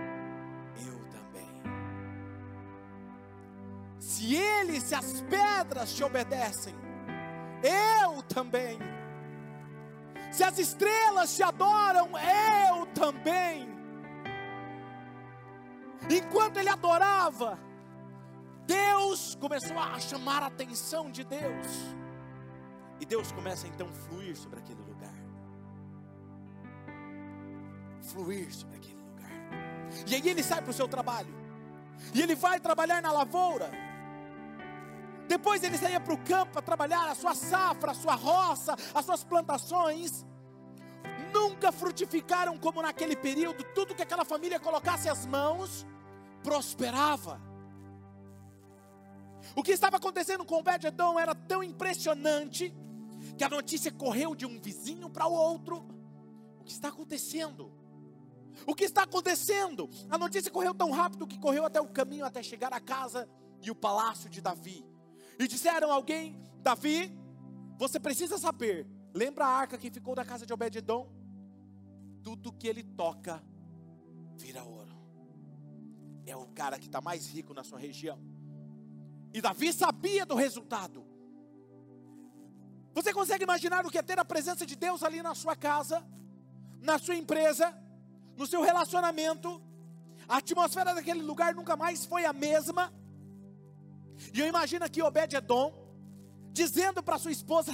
[0.86, 1.62] eu também.
[3.98, 6.74] Se ele, se as pedras te obedecem,
[7.62, 8.78] eu também.
[10.30, 13.72] Se as estrelas te adoram, eu também.
[16.10, 17.58] Enquanto ele adorava,
[18.66, 21.96] Deus começou a chamar a atenção de Deus.
[23.00, 25.14] E Deus começa então a fluir sobre aquele lugar.
[28.02, 28.93] Fluir sobre aquele
[30.06, 31.34] e aí ele sai para o seu trabalho.
[32.12, 33.70] E ele vai trabalhar na lavoura.
[35.26, 39.04] Depois ele saía para o campo para trabalhar a sua safra, a sua roça, as
[39.04, 40.24] suas plantações.
[41.32, 43.64] Nunca frutificaram como naquele período.
[43.74, 45.86] Tudo que aquela família colocasse as mãos,
[46.42, 47.40] prosperava.
[49.56, 52.74] O que estava acontecendo com o Bededão era tão impressionante
[53.36, 55.86] que a notícia correu de um vizinho para o outro.
[56.60, 57.72] O que está acontecendo?
[58.66, 59.88] O que está acontecendo?
[60.08, 63.28] A notícia correu tão rápido que correu até o caminho até chegar à casa
[63.62, 64.84] e o palácio de Davi.
[65.38, 67.12] E disseram a alguém: Davi,
[67.76, 68.86] você precisa saber.
[69.12, 71.08] Lembra a arca que ficou da casa de Obed-edom?
[72.22, 73.42] Tudo que ele toca
[74.36, 74.94] vira ouro.
[76.26, 78.18] É o cara que está mais rico na sua região.
[79.32, 81.04] E Davi sabia do resultado.
[82.94, 86.04] Você consegue imaginar o que é ter a presença de Deus ali na sua casa,
[86.80, 87.76] na sua empresa?
[88.36, 89.62] No seu relacionamento,
[90.28, 92.92] a atmosfera daquele lugar nunca mais foi a mesma.
[94.32, 95.72] E eu imagino aqui Obed-Edom
[96.52, 97.72] dizendo para sua esposa: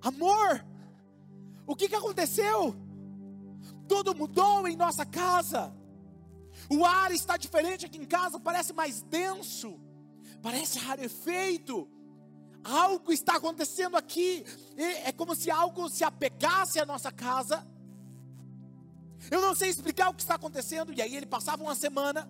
[0.00, 0.64] Amor,
[1.66, 2.74] o que, que aconteceu?
[3.88, 5.74] Tudo mudou em nossa casa.
[6.68, 9.80] O ar está diferente aqui em casa, parece mais denso,
[10.42, 11.88] parece rarefeito.
[12.64, 14.44] Algo está acontecendo aqui.
[14.76, 17.66] É como se algo se apegasse à nossa casa
[19.30, 20.92] eu não sei explicar o que está acontecendo.
[20.92, 22.28] E aí ele passava uma semana,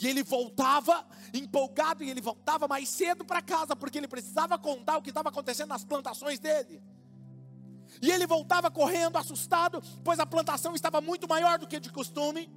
[0.00, 4.98] E ele voltava empolgado e ele voltava mais cedo para casa, porque ele precisava contar
[4.98, 6.82] o que estava acontecendo nas plantações dele.
[8.02, 12.50] E ele voltava correndo, assustado, pois a plantação estava muito maior do que de costume.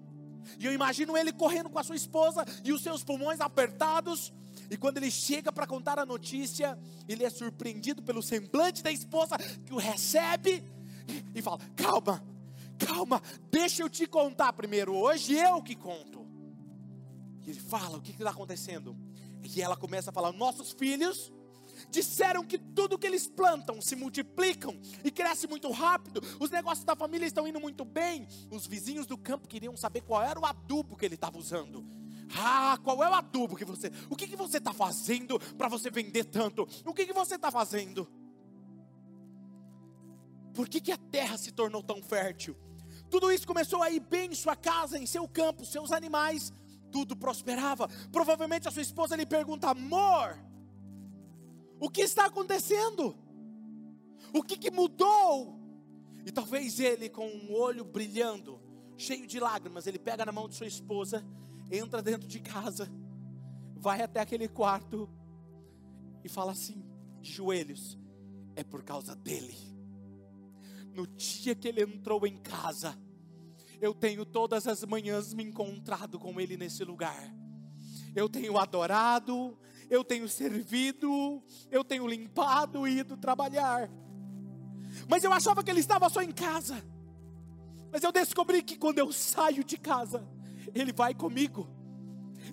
[0.57, 4.33] E eu imagino ele correndo com a sua esposa e os seus pulmões apertados.
[4.69, 9.37] E quando ele chega para contar a notícia, ele é surpreendido pelo semblante da esposa
[9.65, 10.63] que o recebe
[11.33, 12.21] e fala: Calma,
[12.85, 14.95] calma, deixa eu te contar primeiro.
[14.95, 16.25] Hoje eu que conto.
[17.45, 18.95] E ele fala: O que está acontecendo?
[19.43, 21.31] E ela começa a falar: Nossos filhos
[21.89, 26.95] disseram que tudo que eles plantam se multiplicam e cresce muito rápido, os negócios da
[26.95, 28.27] família estão indo muito bem.
[28.51, 31.85] Os vizinhos do campo queriam saber qual era o adubo que ele estava usando.
[32.37, 33.91] Ah, qual é o adubo que você.
[34.09, 36.67] O que, que você está fazendo para você vender tanto?
[36.85, 38.07] O que, que você está fazendo?
[40.53, 42.55] Por que, que a terra se tornou tão fértil?
[43.09, 46.53] Tudo isso começou a ir bem em sua casa, em seu campo, seus animais,
[46.91, 47.87] tudo prosperava.
[48.11, 50.37] Provavelmente a sua esposa lhe pergunta: amor,
[51.79, 53.17] o que está acontecendo?
[54.33, 55.59] O que, que mudou?
[56.25, 58.61] E talvez ele, com um olho brilhando,
[58.97, 61.25] cheio de lágrimas, ele pega na mão de sua esposa,
[61.71, 62.91] entra dentro de casa,
[63.75, 65.09] vai até aquele quarto
[66.23, 66.85] e fala assim,
[67.21, 67.97] de joelhos:
[68.55, 69.57] é por causa dele.
[70.93, 72.97] No dia que ele entrou em casa,
[73.81, 77.33] eu tenho todas as manhãs me encontrado com ele nesse lugar.
[78.15, 79.57] Eu tenho adorado,
[79.89, 83.89] eu tenho servido, eu tenho limpado e ido trabalhar.
[85.07, 86.83] Mas eu achava que ele estava só em casa.
[87.91, 90.27] Mas eu descobri que quando eu saio de casa,
[90.73, 91.67] ele vai comigo.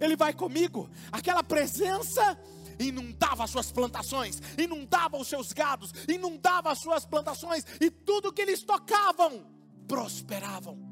[0.01, 0.89] Ele vai comigo.
[1.11, 2.39] Aquela presença
[2.79, 8.43] inundava as suas plantações, inundava os seus gados, inundava as suas plantações e tudo que
[8.43, 9.47] eles tocavam
[9.87, 10.87] prosperavam.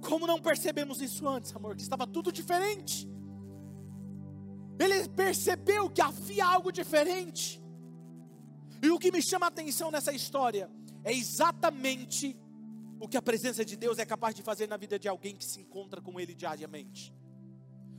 [0.00, 1.76] Como não percebemos isso antes, amor?
[1.76, 3.08] Que estava tudo diferente.
[4.78, 7.62] Ele percebeu que havia algo diferente.
[8.82, 10.70] E o que me chama a atenção nessa história
[11.04, 12.36] é exatamente
[13.00, 15.44] o que a presença de Deus é capaz de fazer na vida de alguém que
[15.44, 17.12] se encontra com Ele diariamente.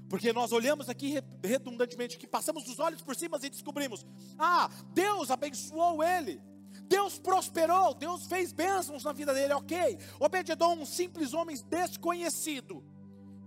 [0.08, 4.06] Porque nós olhamos aqui redundantemente, que passamos os olhos por cima e descobrimos:
[4.38, 6.42] ah, Deus abençoou ele.
[6.84, 9.98] Deus prosperou, Deus fez bênçãos na vida dele, ok.
[10.20, 12.84] Obededon, um simples homem desconhecido,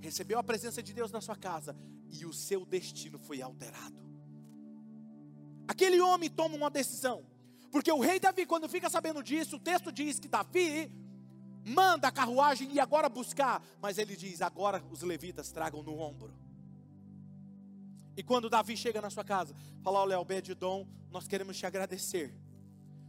[0.00, 1.76] recebeu a presença de Deus na sua casa
[2.08, 4.02] e o seu destino foi alterado.
[5.68, 7.26] Aquele homem toma uma decisão,
[7.70, 10.90] porque o rei Davi, quando fica sabendo disso, o texto diz que Davi
[11.64, 16.34] manda a carruagem e agora buscar, mas ele diz: agora os levitas tragam no ombro.
[18.16, 22.34] E quando Davi chega na sua casa, fala: Olha, Obededon, nós queremos te agradecer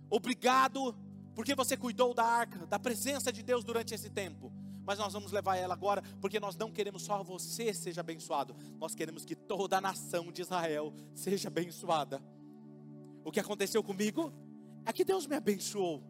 [0.10, 0.96] Obrigado
[1.34, 4.52] porque você cuidou da arca, da presença de Deus durante esse tempo.
[4.86, 8.94] Mas nós vamos levar ela agora, porque nós não queremos só você seja abençoado, nós
[8.94, 12.22] queremos que toda a nação de Israel seja abençoada.
[13.24, 14.32] O que aconteceu comigo
[14.86, 16.04] é que Deus me abençoou.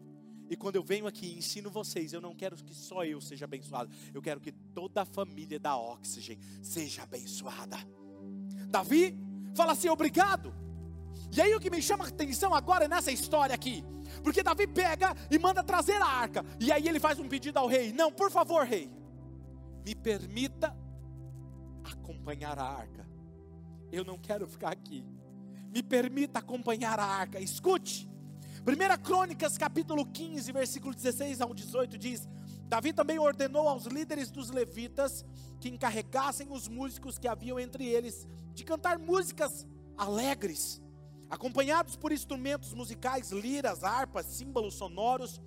[0.48, 3.44] E quando eu venho aqui e ensino vocês, eu não quero que só eu seja
[3.44, 7.76] abençoado, eu quero que toda a família da Oxygen seja abençoada.
[8.68, 9.16] Davi
[9.54, 10.54] fala assim: obrigado
[11.34, 13.84] e aí o que me chama a atenção agora é nessa história aqui.
[14.22, 16.44] Porque Davi pega e manda trazer a arca.
[16.60, 18.90] E aí ele faz um pedido ao rei: Não, por favor, rei,
[19.84, 20.76] me permita
[21.84, 23.06] acompanhar a arca.
[23.90, 25.04] Eu não quero ficar aqui.
[25.72, 27.40] Me permita acompanhar a arca.
[27.40, 28.08] Escute.
[28.66, 32.28] 1 Crônicas, capítulo 15, versículo 16 ao 18 diz:
[32.64, 35.24] Davi também ordenou aos líderes dos levitas
[35.60, 39.64] que encarregassem os músicos que haviam entre eles de cantar músicas
[39.96, 40.82] alegres
[41.30, 45.40] acompanhados por instrumentos musicais, liras, harpas, símbolos sonoros.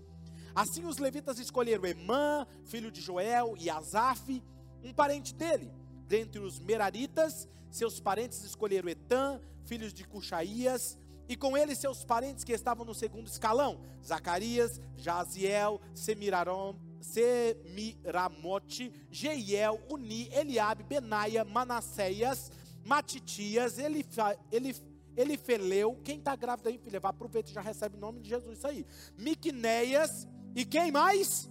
[0.55, 4.41] Assim os levitas escolheram Emã, filho de Joel, e Asaf,
[4.81, 5.69] um parente dele.
[6.07, 10.97] Dentre os meraritas, seus parentes escolheram Etã, filhos de Cuxaías,
[11.29, 19.79] e com ele seus parentes que estavam no segundo escalão: Zacarias, Jaziel, Semirarom, Semiramote, Jeiel,
[19.89, 22.51] Uni, Eliabe, Benaia, Manasseias,
[22.83, 24.17] Matitias, Elif,
[24.51, 24.81] Elif,
[25.15, 28.57] Elifeleu, quem está grávida aí, filha, vai aproveita e já recebe o nome de Jesus,
[28.57, 28.85] isso aí.
[29.17, 31.49] Miquneias, e quem mais?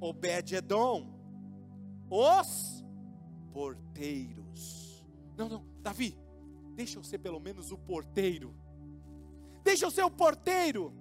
[0.00, 1.14] Obed-edom,
[2.10, 2.84] os
[3.52, 5.06] porteiros.
[5.36, 6.18] Não, não, Davi,
[6.74, 8.54] deixa eu ser pelo menos o porteiro.
[9.66, 10.94] Deixa o porteiro.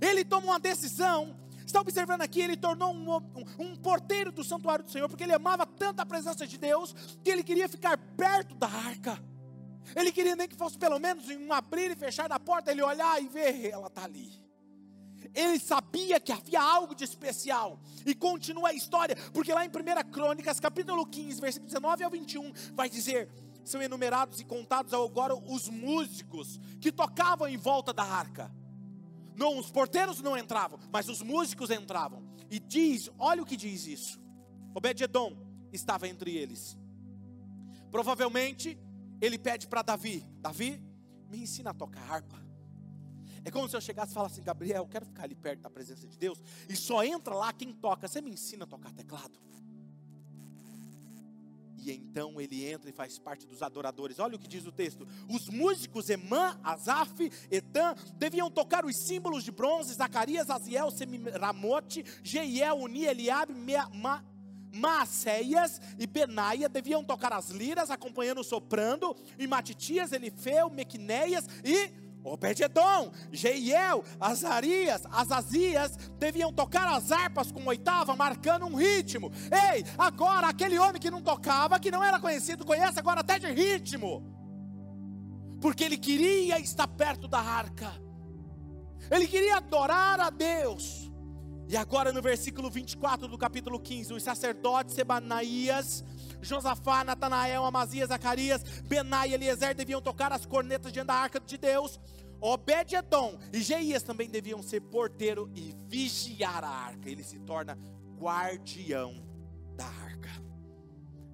[0.00, 4.84] Ele toma uma decisão está observando aqui, ele tornou um, um, um, porteiro do santuário
[4.84, 8.54] do Senhor, porque ele amava tanto a presença de Deus, que ele queria ficar perto
[8.54, 9.18] da arca.
[9.96, 13.20] Ele queria nem que fosse pelo menos um abrir e fechar da porta, ele olhar
[13.20, 14.30] e ver, ela está ali.
[15.34, 17.80] Ele sabia que havia algo de especial.
[18.06, 22.52] E continua a história, porque lá em 1 Crônicas, capítulo 15, versículo 19 ao 21,
[22.72, 23.28] vai dizer:
[23.64, 28.54] são enumerados e contados agora os músicos que tocavam em volta da arca.
[29.36, 32.24] Não, os porteiros não entravam, mas os músicos entravam.
[32.50, 34.20] E diz, olha o que diz isso.
[34.74, 35.36] Obed-edom
[35.72, 36.78] estava entre eles.
[37.90, 38.78] Provavelmente
[39.20, 40.80] ele pede para Davi: Davi,
[41.28, 42.44] me ensina a tocar harpa.
[43.44, 45.70] É como se eu chegasse e falasse assim: Gabriel, eu quero ficar ali perto da
[45.70, 46.42] presença de Deus.
[46.68, 48.08] E só entra lá quem toca.
[48.08, 49.38] Você me ensina a tocar teclado?
[51.78, 54.18] E então ele entra e faz parte dos adoradores.
[54.18, 59.44] Olha o que diz o texto: os músicos Emã, Asaf, Etan deviam tocar os símbolos
[59.44, 64.22] de bronze, Zacarias, Aziel, Semiramote, Jeiel, Uni, Eliabe, Ma,
[65.98, 74.02] e Benaia deviam tocar as liras, acompanhando soprando, e Matitias, Elifeu, Mequinéias e Obed-edom, Jeiel,
[74.18, 79.30] Azarias, Azazias deviam tocar as harpas com oitava, marcando um ritmo.
[79.52, 83.50] Ei, agora aquele homem que não tocava, que não era conhecido, conhece agora até de
[83.52, 84.24] ritmo.
[85.60, 87.92] Porque ele queria estar perto da arca.
[89.10, 91.03] Ele queria adorar a Deus.
[91.74, 96.04] E agora no versículo 24 do capítulo 15, os sacerdotes Sebanaías,
[96.40, 101.58] Josafá, Natanael, Amazias, Zacarias, Benai e Eliezer deviam tocar as cornetas diante da arca de
[101.58, 101.98] Deus.
[102.40, 107.10] Obed-edom e Jeias também deviam ser porteiro e vigiar a arca.
[107.10, 107.76] Ele se torna
[108.16, 109.20] guardião
[109.76, 110.30] da arca.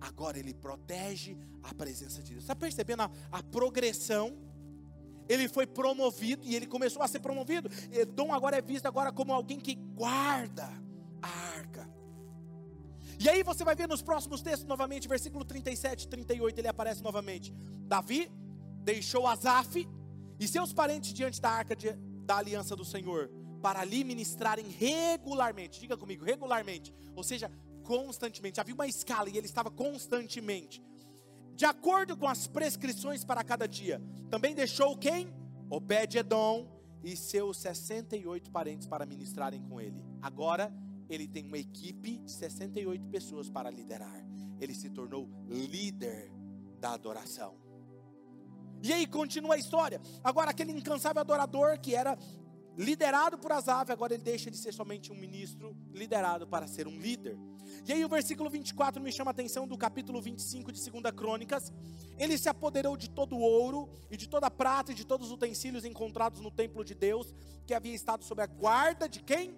[0.00, 2.44] Agora ele protege a presença de Deus.
[2.44, 4.38] Está percebendo a, a progressão?
[5.30, 7.70] Ele foi promovido e ele começou a ser promovido.
[7.92, 10.68] Edom agora é visto agora como alguém que guarda
[11.22, 11.88] a arca.
[13.16, 17.00] E aí você vai ver nos próximos textos novamente, versículo 37 e 38, ele aparece
[17.00, 17.54] novamente.
[17.86, 18.28] Davi
[18.82, 19.88] deixou Asaf
[20.40, 21.92] e seus parentes diante da arca de,
[22.24, 23.30] da aliança do Senhor,
[23.62, 25.78] para ali ministrarem regularmente.
[25.78, 26.92] Diga comigo, regularmente.
[27.14, 27.52] Ou seja,
[27.84, 28.60] constantemente.
[28.60, 30.82] Havia uma escala e ele estava constantemente.
[31.54, 34.00] De acordo com as prescrições para cada dia.
[34.30, 35.32] Também deixou quem?
[35.68, 36.66] Obed-Edom
[37.04, 40.02] e seus 68 parentes para ministrarem com ele.
[40.20, 40.72] Agora
[41.08, 44.24] ele tem uma equipe de 68 pessoas para liderar.
[44.60, 46.30] Ele se tornou líder
[46.78, 47.54] da adoração.
[48.82, 50.00] E aí continua a história.
[50.24, 52.16] Agora, aquele incansável adorador que era
[52.80, 56.98] liderado por Asaf, agora ele deixa de ser somente um ministro liderado para ser um
[56.98, 57.38] líder.
[57.86, 61.70] E aí o versículo 24 me chama a atenção do capítulo 25 de 2 Crônicas.
[62.18, 65.26] Ele se apoderou de todo o ouro e de toda a prata e de todos
[65.26, 67.34] os utensílios encontrados no templo de Deus,
[67.66, 69.54] que havia estado sob a guarda de quem?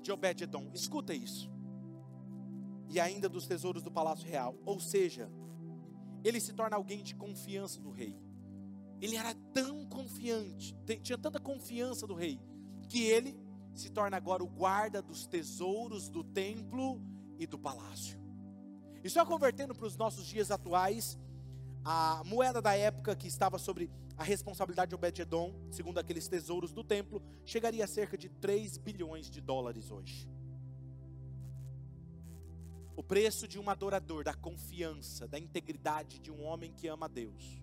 [0.00, 0.70] De Obed-edom.
[0.72, 1.50] Escuta isso.
[2.88, 4.56] E ainda dos tesouros do palácio real.
[4.64, 5.30] Ou seja,
[6.24, 8.18] ele se torna alguém de confiança do rei.
[9.00, 12.40] Ele era tão confiante, tinha tanta confiança do rei,
[12.88, 13.38] que ele
[13.74, 17.00] se torna agora o guarda dos tesouros do templo
[17.38, 18.18] e do palácio.
[19.04, 21.16] E só convertendo para os nossos dias atuais,
[21.84, 26.82] a moeda da época que estava sobre a responsabilidade de Obed-edom, segundo aqueles tesouros do
[26.82, 30.28] templo, chegaria a cerca de 3 bilhões de dólares hoje.
[32.96, 37.62] O preço de um adorador, da confiança, da integridade de um homem que ama Deus,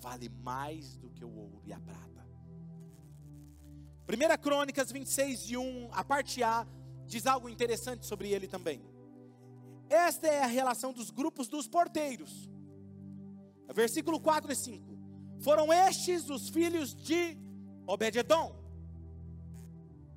[0.00, 2.26] vale mais do que o ouro e a prata.
[4.08, 6.66] 1 Crônicas 26 e 1, a parte A,
[7.06, 8.82] diz algo interessante sobre ele também.
[9.88, 12.48] Esta é a relação dos grupos dos porteiros.
[13.72, 14.98] Versículo 4 e 5.
[15.40, 17.36] Foram estes os filhos de
[17.86, 18.54] Obed-edom.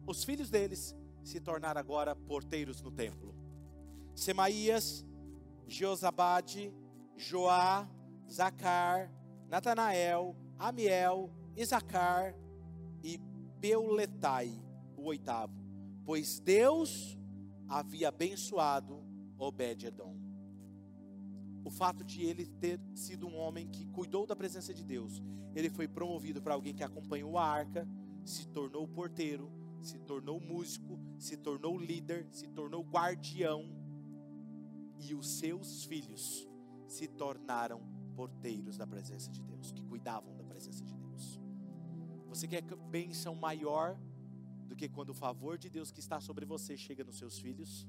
[0.05, 3.33] Os filhos deles se tornaram agora porteiros no templo.
[4.15, 5.05] Semaías,
[5.67, 6.73] Josabade,
[7.15, 7.87] Joá,
[8.29, 9.11] Zacar,
[9.53, 12.35] Natanael, Amiel, Isacar
[13.03, 13.19] e
[13.61, 14.51] Peuletai,
[14.97, 15.53] o oitavo.
[16.03, 17.15] Pois Deus
[17.67, 19.05] havia abençoado
[19.37, 20.17] Obed-edom.
[21.63, 25.21] O fato de ele ter sido um homem que cuidou da presença de Deus,
[25.53, 27.87] ele foi promovido para alguém que acompanhou a arca,
[28.25, 33.69] se tornou porteiro, se tornou músico, se tornou líder, se tornou guardião
[34.97, 36.49] e os seus filhos
[36.87, 41.39] se tornaram porteiros da presença de Deus, que cuidavam da presença de Deus.
[42.29, 42.61] Você quer
[42.97, 43.97] bênção maior
[44.67, 47.87] do que quando o favor de Deus que está sobre você chega nos seus filhos?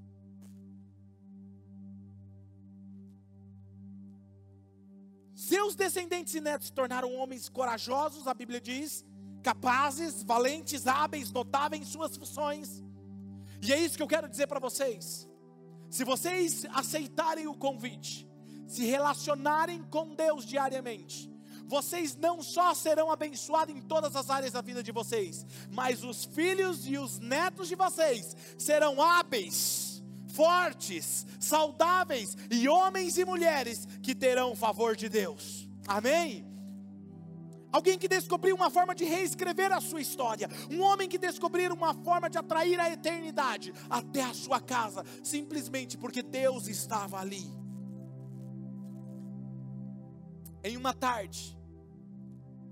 [5.35, 9.05] Seus descendentes e netos se tornaram homens corajosos, a Bíblia diz,
[9.43, 12.83] capazes, valentes, hábeis, notáveis em suas funções.
[13.61, 15.29] E é isso que eu quero dizer para vocês.
[15.91, 18.29] Se vocês aceitarem o convite,
[18.67, 21.35] se relacionarem com Deus diariamente,
[21.67, 26.25] vocês não só serão abençoados em todas as áreas da vida de vocês, mas os
[26.25, 34.15] filhos e os netos de vocês serão hábeis, fortes, saudáveis e homens e mulheres que
[34.15, 35.69] terão o favor de Deus.
[35.87, 36.55] Amém?
[37.73, 40.49] Alguém que descobriu uma forma de reescrever a sua história.
[40.71, 45.99] Um homem que descobriu uma forma de atrair a eternidade até a sua casa, simplesmente
[45.99, 47.64] porque Deus estava ali.
[50.65, 51.57] Em uma tarde,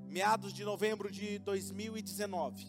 [0.09, 2.67] meados de novembro de 2019,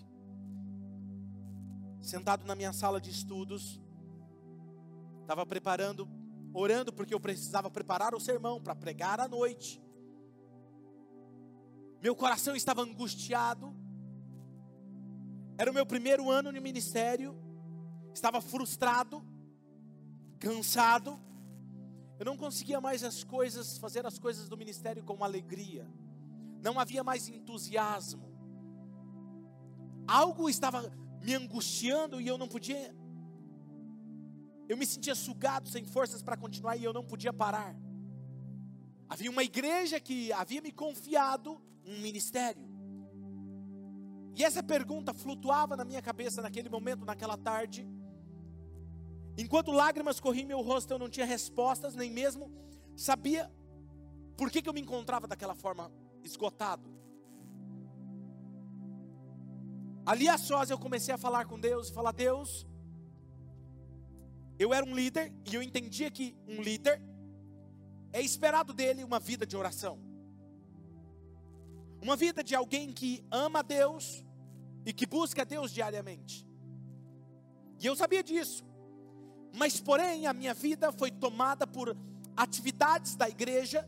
[2.01, 3.81] sentado na minha sala de estudos,
[5.21, 6.07] estava preparando,
[6.53, 9.83] orando porque eu precisava preparar o sermão para pregar à noite
[12.03, 13.73] meu coração estava angustiado.
[15.57, 17.33] Era o meu primeiro ano de ministério.
[18.13, 19.25] Estava frustrado,
[20.37, 21.17] cansado.
[22.23, 25.85] Eu não conseguia mais as coisas, fazer as coisas do ministério com alegria.
[26.61, 28.23] Não havia mais entusiasmo.
[30.07, 30.89] Algo estava
[31.21, 32.95] me angustiando e eu não podia.
[34.69, 37.75] Eu me sentia sugado, sem forças para continuar e eu não podia parar.
[39.09, 42.65] Havia uma igreja que havia me confiado um ministério.
[44.33, 47.85] E essa pergunta flutuava na minha cabeça naquele momento, naquela tarde.
[49.37, 52.51] Enquanto lágrimas corriam meu rosto, eu não tinha respostas, nem mesmo
[52.95, 53.51] sabia
[54.37, 55.91] por que, que eu me encontrava daquela forma,
[56.23, 56.91] esgotado.
[60.05, 62.67] Ali a sós eu comecei a falar com Deus e falar: Deus,
[64.59, 67.01] eu era um líder e eu entendia que um líder
[68.11, 69.99] é esperado dele uma vida de oração.
[72.01, 74.23] Uma vida de alguém que ama a Deus
[74.85, 76.45] e que busca a Deus diariamente.
[77.79, 78.63] E eu sabia disso.
[79.53, 81.95] Mas, porém, a minha vida foi tomada por
[82.35, 83.87] atividades da igreja,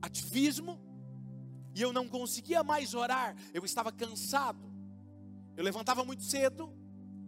[0.00, 0.80] ativismo,
[1.74, 4.70] e eu não conseguia mais orar, eu estava cansado.
[5.56, 6.72] Eu levantava muito cedo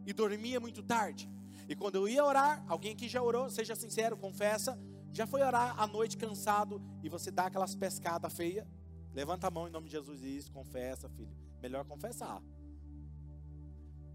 [0.06, 1.30] e dormia muito tarde.
[1.68, 4.78] E quando eu ia orar, alguém que já orou, seja sincero, confessa,
[5.12, 8.66] já foi orar à noite cansado e você dá aquelas pescadas feias
[9.14, 11.36] Levanta a mão em nome de Jesus e isso, confessa, filho.
[11.60, 12.42] Melhor confessar.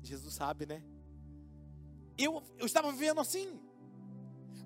[0.01, 0.82] Jesus sabe, né?
[2.18, 3.59] Eu, eu estava vivendo assim.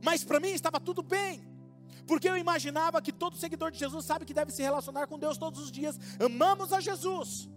[0.04, 1.42] Mas para mim estava tudo bem.
[2.08, 5.38] Porque eu imaginava que todo seguidor de Jesus sabe que deve se relacionar com Deus
[5.38, 6.00] todos os dias.
[6.20, 7.50] Amamos a Jesus.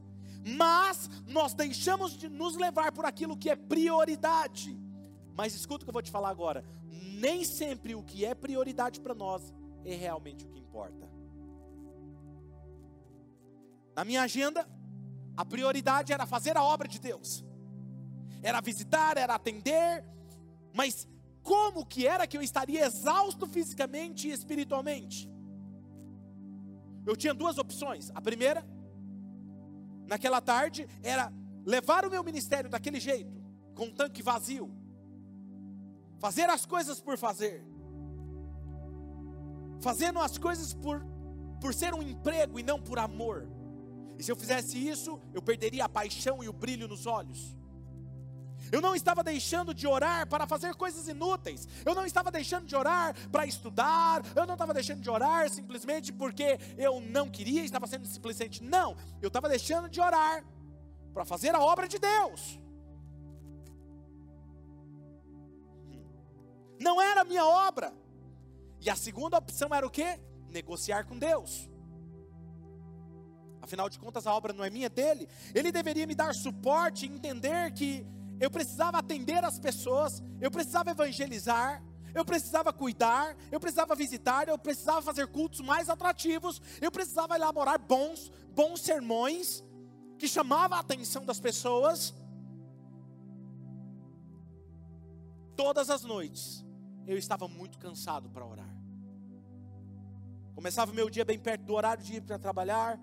[0.44, 4.78] Mas nós deixamos de nos levar por aquilo que é prioridade.
[5.34, 6.64] Mas escuta o que eu vou te falar agora.
[7.18, 11.08] Nem sempre o que é prioridade para nós é realmente o que importa.
[13.96, 14.68] Na minha agenda,
[15.36, 17.44] a prioridade era fazer a obra de Deus,
[18.44, 20.04] era visitar, era atender,
[20.74, 21.08] mas
[21.42, 25.30] como que era que eu estaria exausto fisicamente e espiritualmente?
[27.06, 28.10] Eu tinha duas opções.
[28.14, 28.62] A primeira,
[30.06, 31.32] naquela tarde, era
[31.64, 33.34] levar o meu ministério daquele jeito,
[33.74, 34.70] com um tanque vazio,
[36.18, 37.64] fazer as coisas por fazer,
[39.80, 41.02] fazendo as coisas por,
[41.62, 43.48] por ser um emprego e não por amor.
[44.18, 47.56] E se eu fizesse isso, eu perderia a paixão e o brilho nos olhos.
[48.74, 51.68] Eu não estava deixando de orar para fazer coisas inúteis.
[51.84, 54.20] Eu não estava deixando de orar para estudar.
[54.34, 58.64] Eu não estava deixando de orar simplesmente porque eu não queria, estava sendo simplesmente.
[58.64, 60.44] Não, eu estava deixando de orar
[61.12, 62.58] para fazer a obra de Deus.
[66.80, 67.94] Não era a minha obra.
[68.80, 70.18] E a segunda opção era o que?
[70.48, 71.70] Negociar com Deus.
[73.62, 75.28] Afinal de contas, a obra não é minha, é dele.
[75.54, 78.04] Ele deveria me dar suporte, entender que
[78.40, 81.82] eu precisava atender as pessoas, eu precisava evangelizar,
[82.14, 87.78] eu precisava cuidar, eu precisava visitar, eu precisava fazer cultos mais atrativos, eu precisava elaborar
[87.78, 89.64] bons, bons sermões
[90.18, 92.14] que chamavam a atenção das pessoas.
[95.56, 96.64] Todas as noites
[97.06, 98.74] eu estava muito cansado para orar.
[100.54, 102.98] Começava o meu dia bem perto do horário de ir para trabalhar,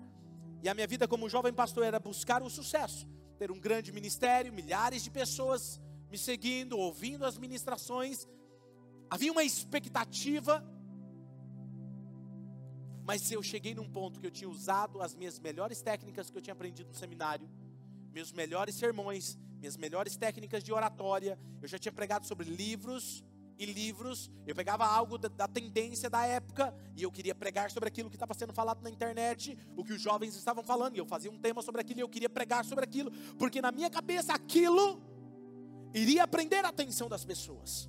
[0.62, 3.06] e a minha vida como jovem pastor era buscar o sucesso,
[3.42, 8.28] ter um grande ministério, milhares de pessoas me seguindo, ouvindo as ministrações.
[9.10, 10.64] Havia uma expectativa,
[13.02, 16.40] mas eu cheguei num ponto que eu tinha usado as minhas melhores técnicas que eu
[16.40, 17.50] tinha aprendido no seminário,
[18.12, 21.36] meus melhores sermões, minhas melhores técnicas de oratória.
[21.60, 23.24] Eu já tinha pregado sobre livros,
[23.62, 27.88] e livros, eu pegava algo da, da, tendência da época e eu queria pregar sobre
[27.88, 31.06] aquilo que estava sendo falado na internet, o que os jovens estavam falando, e eu
[31.06, 34.32] fazia um tema sobre aquilo e eu queria pregar sobre aquilo, porque na minha cabeça
[34.32, 35.00] aquilo
[35.94, 37.88] iria prender a atenção das pessoas.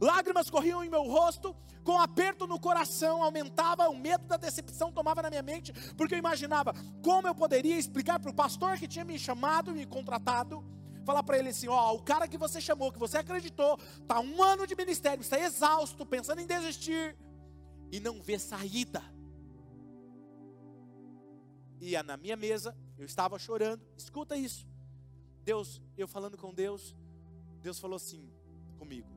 [0.00, 5.22] Lágrimas corriam em meu rosto, com aperto no coração, aumentava o medo da decepção, tomava
[5.22, 9.04] na minha mente, porque eu imaginava como eu poderia explicar para o pastor que tinha
[9.04, 10.62] me chamado, me contratado,
[11.08, 14.42] falar para ele assim: ó, o cara que você chamou, que você acreditou, está um
[14.42, 17.16] ano de ministério, está exausto, pensando em desistir,
[17.90, 19.02] e não vê saída.
[21.80, 24.68] Ia na minha mesa, eu estava chorando, escuta isso.
[25.44, 26.94] Deus, eu falando com Deus,
[27.62, 28.30] Deus falou assim
[28.76, 29.08] comigo: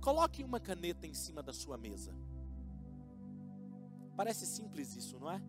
[0.00, 2.14] Coloque uma caneta em cima da sua mesa.
[4.16, 5.42] Parece simples isso, não é?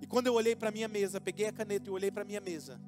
[0.00, 2.24] E quando eu olhei para a minha mesa, peguei a caneta e olhei para a
[2.24, 2.80] minha mesa,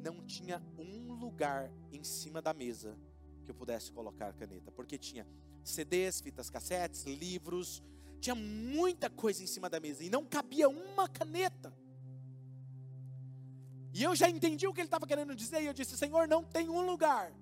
[0.00, 2.98] não tinha um lugar em cima da mesa
[3.44, 5.26] que eu pudesse colocar caneta, porque tinha
[5.62, 7.82] CDs, fitas cassetes, livros,
[8.20, 11.72] tinha muita coisa em cima da mesa e não cabia uma caneta.
[13.92, 16.44] E eu já entendi o que ele estava querendo dizer, e eu disse: Senhor, não
[16.44, 17.32] tem um lugar.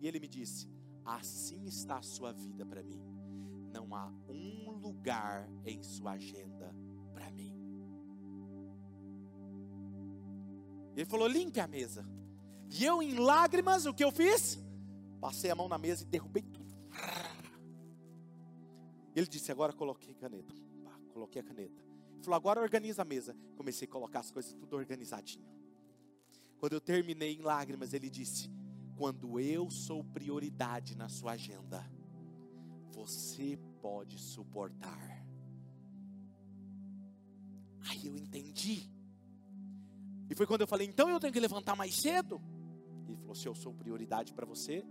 [0.00, 0.68] E ele me disse:
[1.04, 3.02] Assim está a sua vida para mim.
[3.72, 6.74] Não há um lugar em sua agenda
[7.12, 7.53] para mim.
[10.94, 12.06] Ele falou: limpe a mesa.
[12.70, 14.58] E eu, em lágrimas, o que eu fiz?
[15.20, 16.74] Passei a mão na mesa e derrubei tudo.
[19.14, 20.54] Ele disse: Agora coloquei caneta.
[21.12, 21.82] coloquei a caneta.
[22.14, 23.36] Ele falou: Agora organiza a mesa.
[23.56, 25.54] Comecei a colocar as coisas tudo organizadinho.
[26.58, 28.50] Quando eu terminei em lágrimas, ele disse:
[28.96, 31.84] quando eu sou prioridade na sua agenda,
[32.92, 35.24] você pode suportar.
[37.88, 38.93] Aí eu entendi.
[40.28, 42.40] E foi quando eu falei, então eu tenho que levantar mais cedo?
[43.08, 44.84] Ele falou: se eu sou prioridade para você.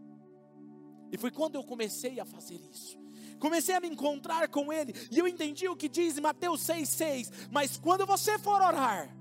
[1.12, 2.98] E foi quando eu comecei a fazer isso.
[3.40, 4.94] Comecei a me encontrar com Ele.
[5.12, 7.50] E eu entendi o que diz em Mateus 6,6.
[7.52, 9.16] Mas quando você for orar,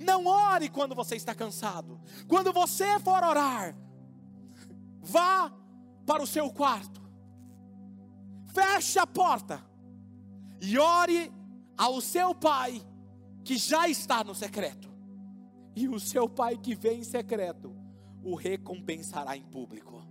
[0.00, 2.00] não ore quando você está cansado.
[2.26, 3.76] Quando você for orar,
[5.00, 5.52] vá
[6.04, 7.00] para o seu quarto.
[8.52, 9.64] Feche a porta
[10.60, 11.32] e ore
[11.76, 12.82] ao seu pai
[13.44, 14.87] que já está no secreto.
[15.78, 17.74] E o seu pai que vem em secreto
[18.22, 20.02] o recompensará em público.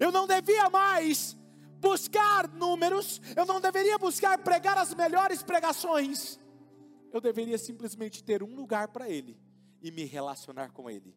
[0.00, 1.36] Eu não devia mais
[1.78, 6.38] buscar números, eu não deveria buscar pregar as melhores pregações
[7.16, 9.38] eu deveria simplesmente ter um lugar para Ele
[9.80, 11.16] e me relacionar com Ele.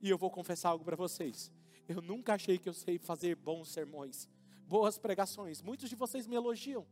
[0.00, 1.52] E eu vou confessar algo para vocês.
[1.88, 4.28] Eu nunca achei que eu sei fazer bons sermões,
[4.66, 5.62] boas pregações.
[5.62, 6.84] Muitos de vocês me elogiam,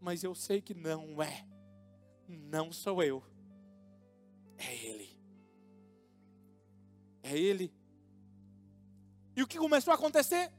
[0.00, 1.44] mas eu sei que não é.
[2.28, 3.20] Não sou eu.
[4.58, 5.16] É Ele.
[7.22, 7.72] É Ele.
[9.36, 10.52] E o que começou a acontecer?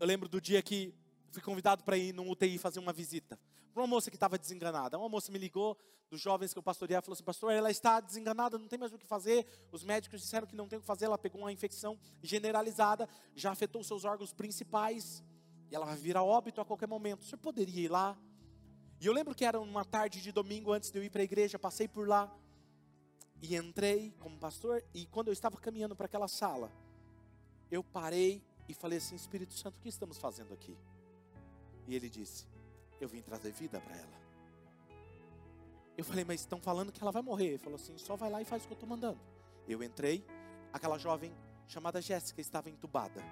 [0.00, 0.94] Eu lembro do dia que
[1.30, 3.38] fui convidado para ir num UTI fazer uma visita
[3.78, 4.98] uma moça que estava desenganada.
[4.98, 5.76] Uma moça me ligou,
[6.10, 8.98] dos jovens que eu pastoreava, falou assim: Pastor, ela está desenganada, não tem mais o
[8.98, 9.46] que fazer.
[9.70, 11.04] Os médicos disseram que não tem o que fazer.
[11.04, 15.22] Ela pegou uma infecção generalizada, já afetou seus órgãos principais,
[15.70, 17.22] e ela vai virar óbito a qualquer momento.
[17.22, 18.16] O senhor poderia ir lá?
[19.00, 21.24] E eu lembro que era uma tarde de domingo antes de eu ir para a
[21.24, 22.32] igreja, passei por lá
[23.40, 24.82] e entrei como pastor.
[24.92, 26.72] E quando eu estava caminhando para aquela sala,
[27.70, 30.76] eu parei e falei assim: Espírito Santo, o que estamos fazendo aqui?
[31.86, 32.46] E ele disse:
[33.00, 34.18] eu vim trazer vida para ela.
[35.96, 37.48] Eu falei, mas estão falando que ela vai morrer.
[37.48, 39.20] Ele falou assim: só vai lá e faz o que eu estou mandando.
[39.66, 40.24] Eu entrei,
[40.72, 41.32] aquela jovem
[41.66, 43.22] chamada Jéssica estava entubada,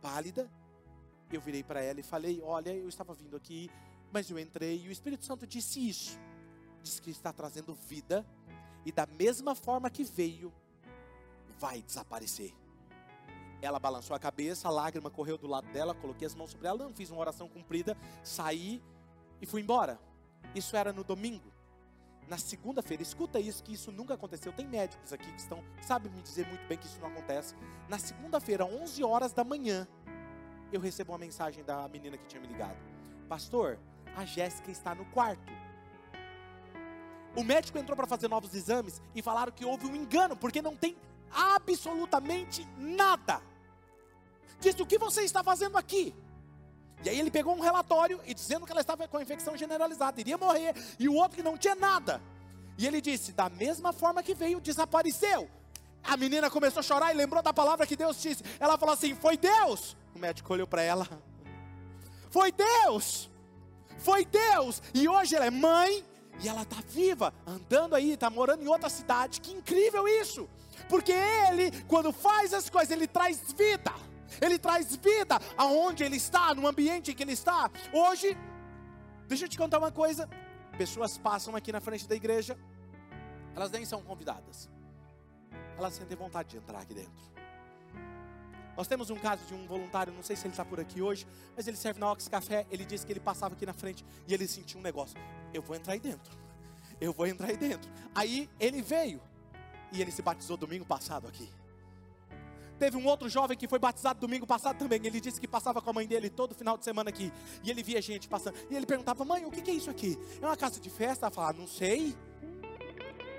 [0.00, 0.50] pálida.
[1.30, 3.70] Eu virei para ela e falei: Olha, eu estava vindo aqui,
[4.12, 6.18] mas eu entrei e o Espírito Santo disse isso.
[6.82, 8.24] Disse que está trazendo vida
[8.84, 10.52] e da mesma forma que veio,
[11.58, 12.54] vai desaparecer.
[13.60, 16.84] Ela balançou a cabeça, a lágrima correu do lado dela, coloquei as mãos sobre ela,
[16.84, 18.82] não fiz uma oração cumprida, saí
[19.40, 19.98] e fui embora.
[20.54, 21.52] Isso era no domingo.
[22.28, 24.52] Na segunda-feira, escuta isso, que isso nunca aconteceu.
[24.52, 27.54] Tem médicos aqui que estão, sabem me dizer muito bem que isso não acontece.
[27.88, 29.86] Na segunda-feira, 11 horas da manhã,
[30.72, 32.76] eu recebo uma mensagem da menina que tinha me ligado.
[33.28, 33.78] Pastor,
[34.16, 35.52] a Jéssica está no quarto.
[37.36, 40.74] O médico entrou para fazer novos exames e falaram que houve um engano, porque não
[40.74, 40.96] tem
[41.30, 43.42] absolutamente nada.
[44.58, 46.14] Disse: O que você está fazendo aqui?
[47.04, 50.38] E aí ele pegou um relatório e dizendo que ela estava com infecção generalizada, iria
[50.38, 52.22] morrer, e o outro que não tinha nada.
[52.78, 55.50] E ele disse: Da mesma forma que veio, desapareceu.
[56.02, 58.42] A menina começou a chorar e lembrou da palavra que Deus disse.
[58.58, 59.94] Ela falou assim: Foi Deus.
[60.14, 61.06] O médico olhou para ela:
[62.30, 63.28] Foi Deus.
[63.98, 64.82] Foi Deus.
[64.94, 66.04] E hoje ela é mãe
[66.42, 69.40] e ela está viva, andando aí, está morando em outra cidade.
[69.40, 70.48] Que incrível isso!
[70.88, 73.92] Porque Ele, quando faz as coisas, Ele traz vida.
[74.40, 77.70] Ele traz vida aonde Ele está, no ambiente em que Ele está.
[77.92, 78.36] Hoje,
[79.26, 80.28] deixa eu te contar uma coisa.
[80.76, 82.58] Pessoas passam aqui na frente da igreja,
[83.54, 84.68] elas nem são convidadas.
[85.78, 87.35] ela sente vontade de entrar aqui dentro.
[88.76, 91.26] Nós temos um caso de um voluntário, não sei se ele está por aqui hoje,
[91.56, 92.66] mas ele serve na Ox Café.
[92.70, 95.16] Ele disse que ele passava aqui na frente e ele sentiu um negócio.
[95.54, 96.32] Eu vou entrar aí dentro.
[97.00, 97.90] Eu vou entrar aí dentro.
[98.14, 99.20] Aí ele veio
[99.92, 101.48] e ele se batizou domingo passado aqui.
[102.78, 105.00] Teve um outro jovem que foi batizado domingo passado também.
[105.02, 107.32] Ele disse que passava com a mãe dele todo final de semana aqui.
[107.64, 108.54] E ele via gente passando.
[108.70, 110.18] E ele perguntava: Mãe, o que é isso aqui?
[110.40, 111.26] É uma casa de festa?
[111.26, 112.14] Ela falava: Não sei.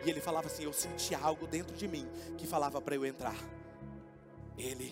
[0.04, 3.36] E ele falava assim: Eu senti algo dentro de mim que falava para eu entrar.
[4.58, 4.92] Ele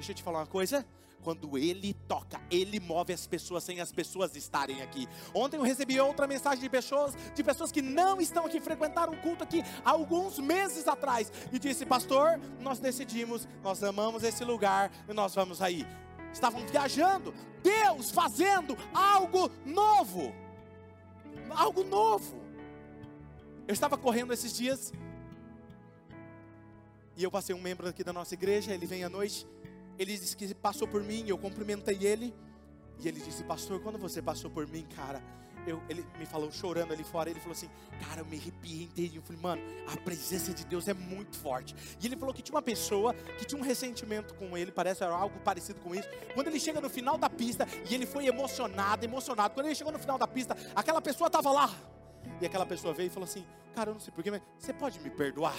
[0.00, 0.86] Deixa eu te falar uma coisa.
[1.22, 5.06] Quando ele toca, ele move as pessoas sem as pessoas estarem aqui.
[5.34, 9.18] Ontem eu recebi outra mensagem de pessoas, de pessoas que não estão aqui, frequentaram o
[9.18, 15.12] culto aqui alguns meses atrás e disse: "Pastor, nós decidimos, nós amamos esse lugar e
[15.12, 15.86] nós vamos aí".
[16.32, 20.34] Estavam viajando, Deus fazendo algo novo.
[21.50, 22.40] Algo novo.
[23.68, 24.94] Eu estava correndo esses dias
[27.18, 29.46] e eu passei um membro aqui da nossa igreja, ele vem à noite
[30.00, 32.34] ele disse que passou por mim, eu cumprimentei ele.
[32.98, 35.22] E ele disse, pastor, quando você passou por mim, cara,
[35.66, 37.68] eu, ele me falou chorando ali fora, ele falou assim,
[38.00, 39.12] cara, eu me arrepiei.
[39.14, 41.74] Eu falei, mano, a presença de Deus é muito forte.
[42.00, 45.14] E ele falou que tinha uma pessoa que tinha um ressentimento com ele, parece era
[45.14, 46.08] algo parecido com isso.
[46.32, 49.52] Quando ele chega no final da pista e ele foi emocionado, emocionado.
[49.52, 51.70] Quando ele chegou no final da pista, aquela pessoa estava lá.
[52.40, 53.44] E aquela pessoa veio e falou assim,
[53.74, 55.56] cara, eu não sei porquê, mas você pode me perdoar?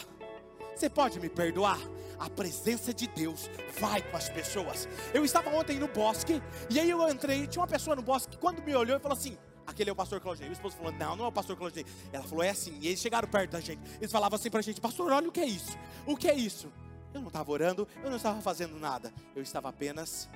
[0.75, 1.79] Você pode me perdoar?
[2.19, 3.49] A presença de Deus
[3.79, 4.87] vai com as pessoas.
[5.13, 8.37] Eu estava ontem no bosque, e aí eu entrei, tinha uma pessoa no bosque que
[8.37, 10.49] quando me olhou e falou assim: aquele é o pastor Claudinei.
[10.49, 11.85] O esposo falou: não, não é o pastor Claudinei.
[12.11, 12.77] Ela falou: é assim.
[12.79, 13.81] E eles chegaram perto da gente.
[13.97, 15.77] Eles falavam assim pra gente: pastor, olha o que é isso.
[16.05, 16.71] O que é isso?
[17.13, 19.13] Eu não estava orando, eu não estava fazendo nada.
[19.35, 20.29] Eu estava apenas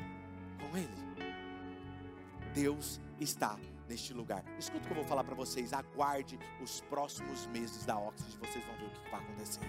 [0.59, 0.89] com ele.
[2.53, 3.57] Deus está
[3.87, 4.43] neste lugar.
[4.57, 5.73] Escuta o que eu vou falar para vocês.
[5.73, 9.61] Aguarde os próximos meses da Oxford, vocês vão ver o que vai acontecer.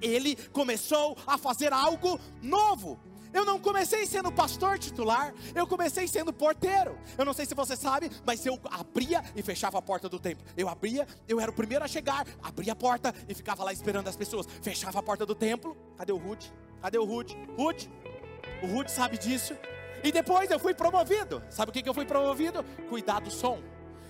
[0.00, 2.98] Ele começou a fazer algo novo.
[3.32, 6.98] Eu não comecei sendo pastor titular, eu comecei sendo porteiro.
[7.16, 10.44] Eu não sei se você sabe, mas eu abria e fechava a porta do templo.
[10.56, 14.08] Eu abria, eu era o primeiro a chegar, abria a porta e ficava lá esperando
[14.08, 14.46] as pessoas.
[14.62, 15.76] Fechava a porta do templo.
[15.96, 16.46] Cadê o Ruth?
[16.80, 17.32] Cadê o Ruth?
[17.56, 17.86] Ruth?
[18.62, 19.54] O Ruth sabe disso.
[20.02, 21.42] E depois eu fui promovido.
[21.50, 22.64] Sabe o que, que eu fui promovido?
[22.88, 23.60] Cuidar do som.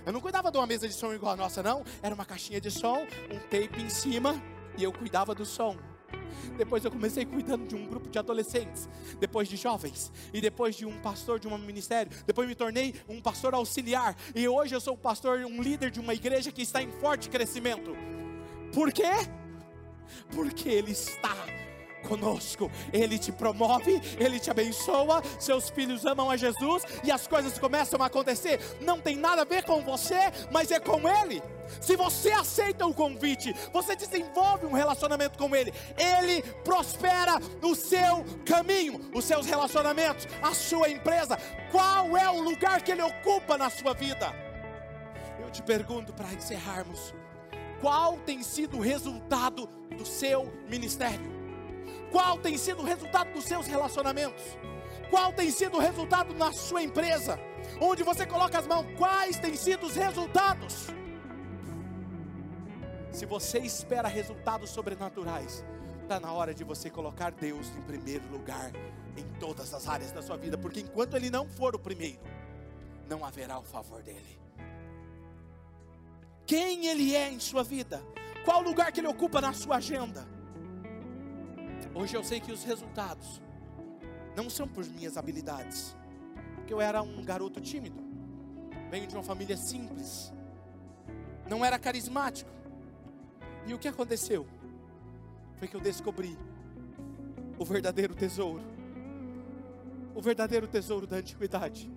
[0.05, 1.85] Eu não cuidava de uma mesa de som igual a nossa, não.
[2.03, 4.41] Era uma caixinha de som, um tape em cima,
[4.77, 5.77] e eu cuidava do som.
[6.57, 10.87] Depois eu comecei cuidando de um grupo de adolescentes, depois de jovens, e depois de
[10.87, 12.11] um pastor de um ministério.
[12.27, 16.15] Depois me tornei um pastor auxiliar, e hoje eu sou pastor, um líder de uma
[16.15, 17.95] igreja que está em forte crescimento.
[18.73, 19.13] Por quê?
[20.35, 21.37] Porque Ele está
[22.09, 22.71] conosco.
[22.93, 25.23] Ele te promove, ele te abençoa.
[25.39, 28.59] Seus filhos amam a Jesus e as coisas começam a acontecer.
[28.81, 31.43] Não tem nada a ver com você, mas é com ele.
[31.83, 35.73] Se você aceita o convite, você desenvolve um relacionamento com ele.
[35.99, 41.39] Ele prospera o seu caminho, os seus relacionamentos, a sua empresa.
[41.71, 44.35] Qual é o lugar que ele ocupa na sua vida?
[45.39, 47.15] Eu te pergunto para encerrarmos:
[47.81, 51.38] qual tem sido o resultado do seu ministério?
[52.11, 54.43] Qual tem sido o resultado dos seus relacionamentos?
[55.11, 57.39] Qual tem sido o resultado na sua empresa?
[57.81, 60.89] Onde você coloca as mãos, quais têm sido os resultados?
[63.11, 65.65] Se você espera resultados sobrenaturais,
[66.03, 68.71] está na hora de você colocar Deus em primeiro lugar
[69.17, 72.21] em todas as áreas da sua vida, porque enquanto Ele não for o primeiro,
[73.09, 74.39] não haverá o favor dEle.
[76.47, 78.03] Quem Ele é em sua vida?
[78.45, 80.27] Qual lugar que Ele ocupa na sua agenda?
[81.95, 83.41] Hoje eu sei que os resultados
[84.37, 85.97] não são por minhas habilidades,
[86.55, 88.01] porque eu era um garoto tímido,
[88.91, 90.33] venho de uma família simples,
[91.49, 92.51] não era carismático.
[93.67, 94.47] E o que aconteceu?
[95.57, 96.39] Foi que eu descobri
[97.59, 98.63] o verdadeiro tesouro,
[100.15, 101.91] o verdadeiro tesouro da antiguidade.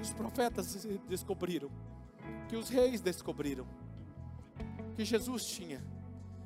[0.00, 1.70] Os profetas descobriram,
[2.48, 3.66] que os reis descobriram,
[4.94, 5.82] que Jesus tinha,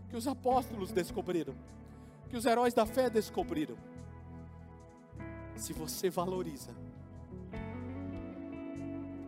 [0.09, 1.55] que os apóstolos descobriram
[2.33, 3.77] que os heróis da fé descobriram.
[5.55, 6.71] Se você valoriza.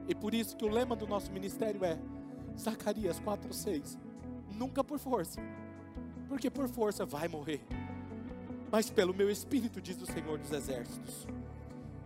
[0.09, 1.99] E por isso que o lema do nosso ministério é
[2.59, 3.99] Zacarias 4:6.
[4.55, 5.39] Nunca por força.
[6.31, 7.61] Porque por força vai morrer.
[8.73, 11.29] Mas pelo meu espírito diz o Senhor dos exércitos.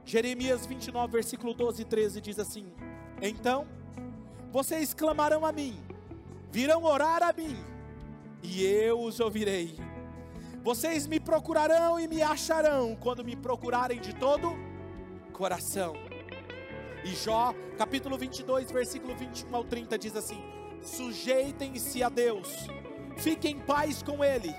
[0.04, 2.66] Jeremias 29 versículo 12 e 13 diz assim:
[3.22, 3.68] Então
[4.50, 5.80] vocês clamarão a mim,
[6.50, 7.56] virão orar a mim,
[8.42, 9.87] e eu os ouvirei
[10.68, 14.54] vocês me procurarão e me acharão quando me procurarem de todo
[15.32, 15.94] coração.
[17.02, 20.38] E Jó, capítulo 22, versículo 21 ao 30 diz assim:
[20.82, 22.66] Sujeitem-se a Deus,
[23.16, 24.54] fiquem em paz com Ele,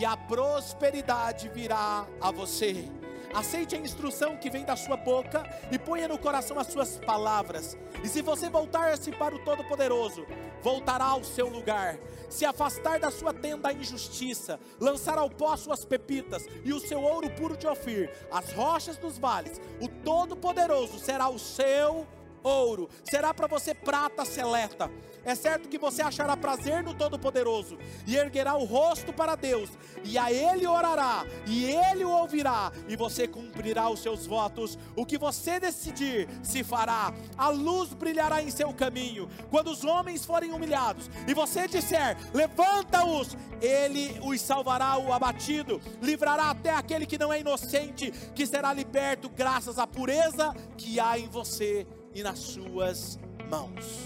[0.00, 2.88] e a prosperidade virá a você.
[3.32, 7.76] Aceite a instrução que vem da sua boca e ponha no coração as suas palavras.
[8.02, 10.26] E se você voltar-se para o Todo-Poderoso,
[10.62, 11.96] voltará ao seu lugar.
[12.28, 17.02] Se afastar da sua tenda a injustiça, lançar ao pó suas pepitas e o seu
[17.02, 22.06] ouro puro de Ofir, as rochas dos vales, o Todo-Poderoso será o seu
[22.42, 24.90] ouro, será para você prata seleta.
[25.24, 29.70] É certo que você achará prazer no Todo-Poderoso e erguerá o rosto para Deus,
[30.02, 34.78] e a Ele orará, e Ele o ouvirá, e você cumprirá os seus votos.
[34.96, 39.28] O que você decidir se fará, a luz brilhará em seu caminho.
[39.50, 46.50] Quando os homens forem humilhados, e você disser: Levanta-os, Ele os salvará o abatido, livrará
[46.50, 51.28] até aquele que não é inocente, que será liberto graças à pureza que há em
[51.28, 53.98] você e nas suas mãos.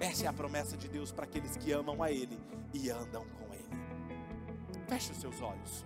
[0.00, 2.38] Essa é a promessa de Deus para aqueles que amam a Ele
[2.72, 3.66] e andam com Ele.
[4.88, 5.84] Feche os seus olhos.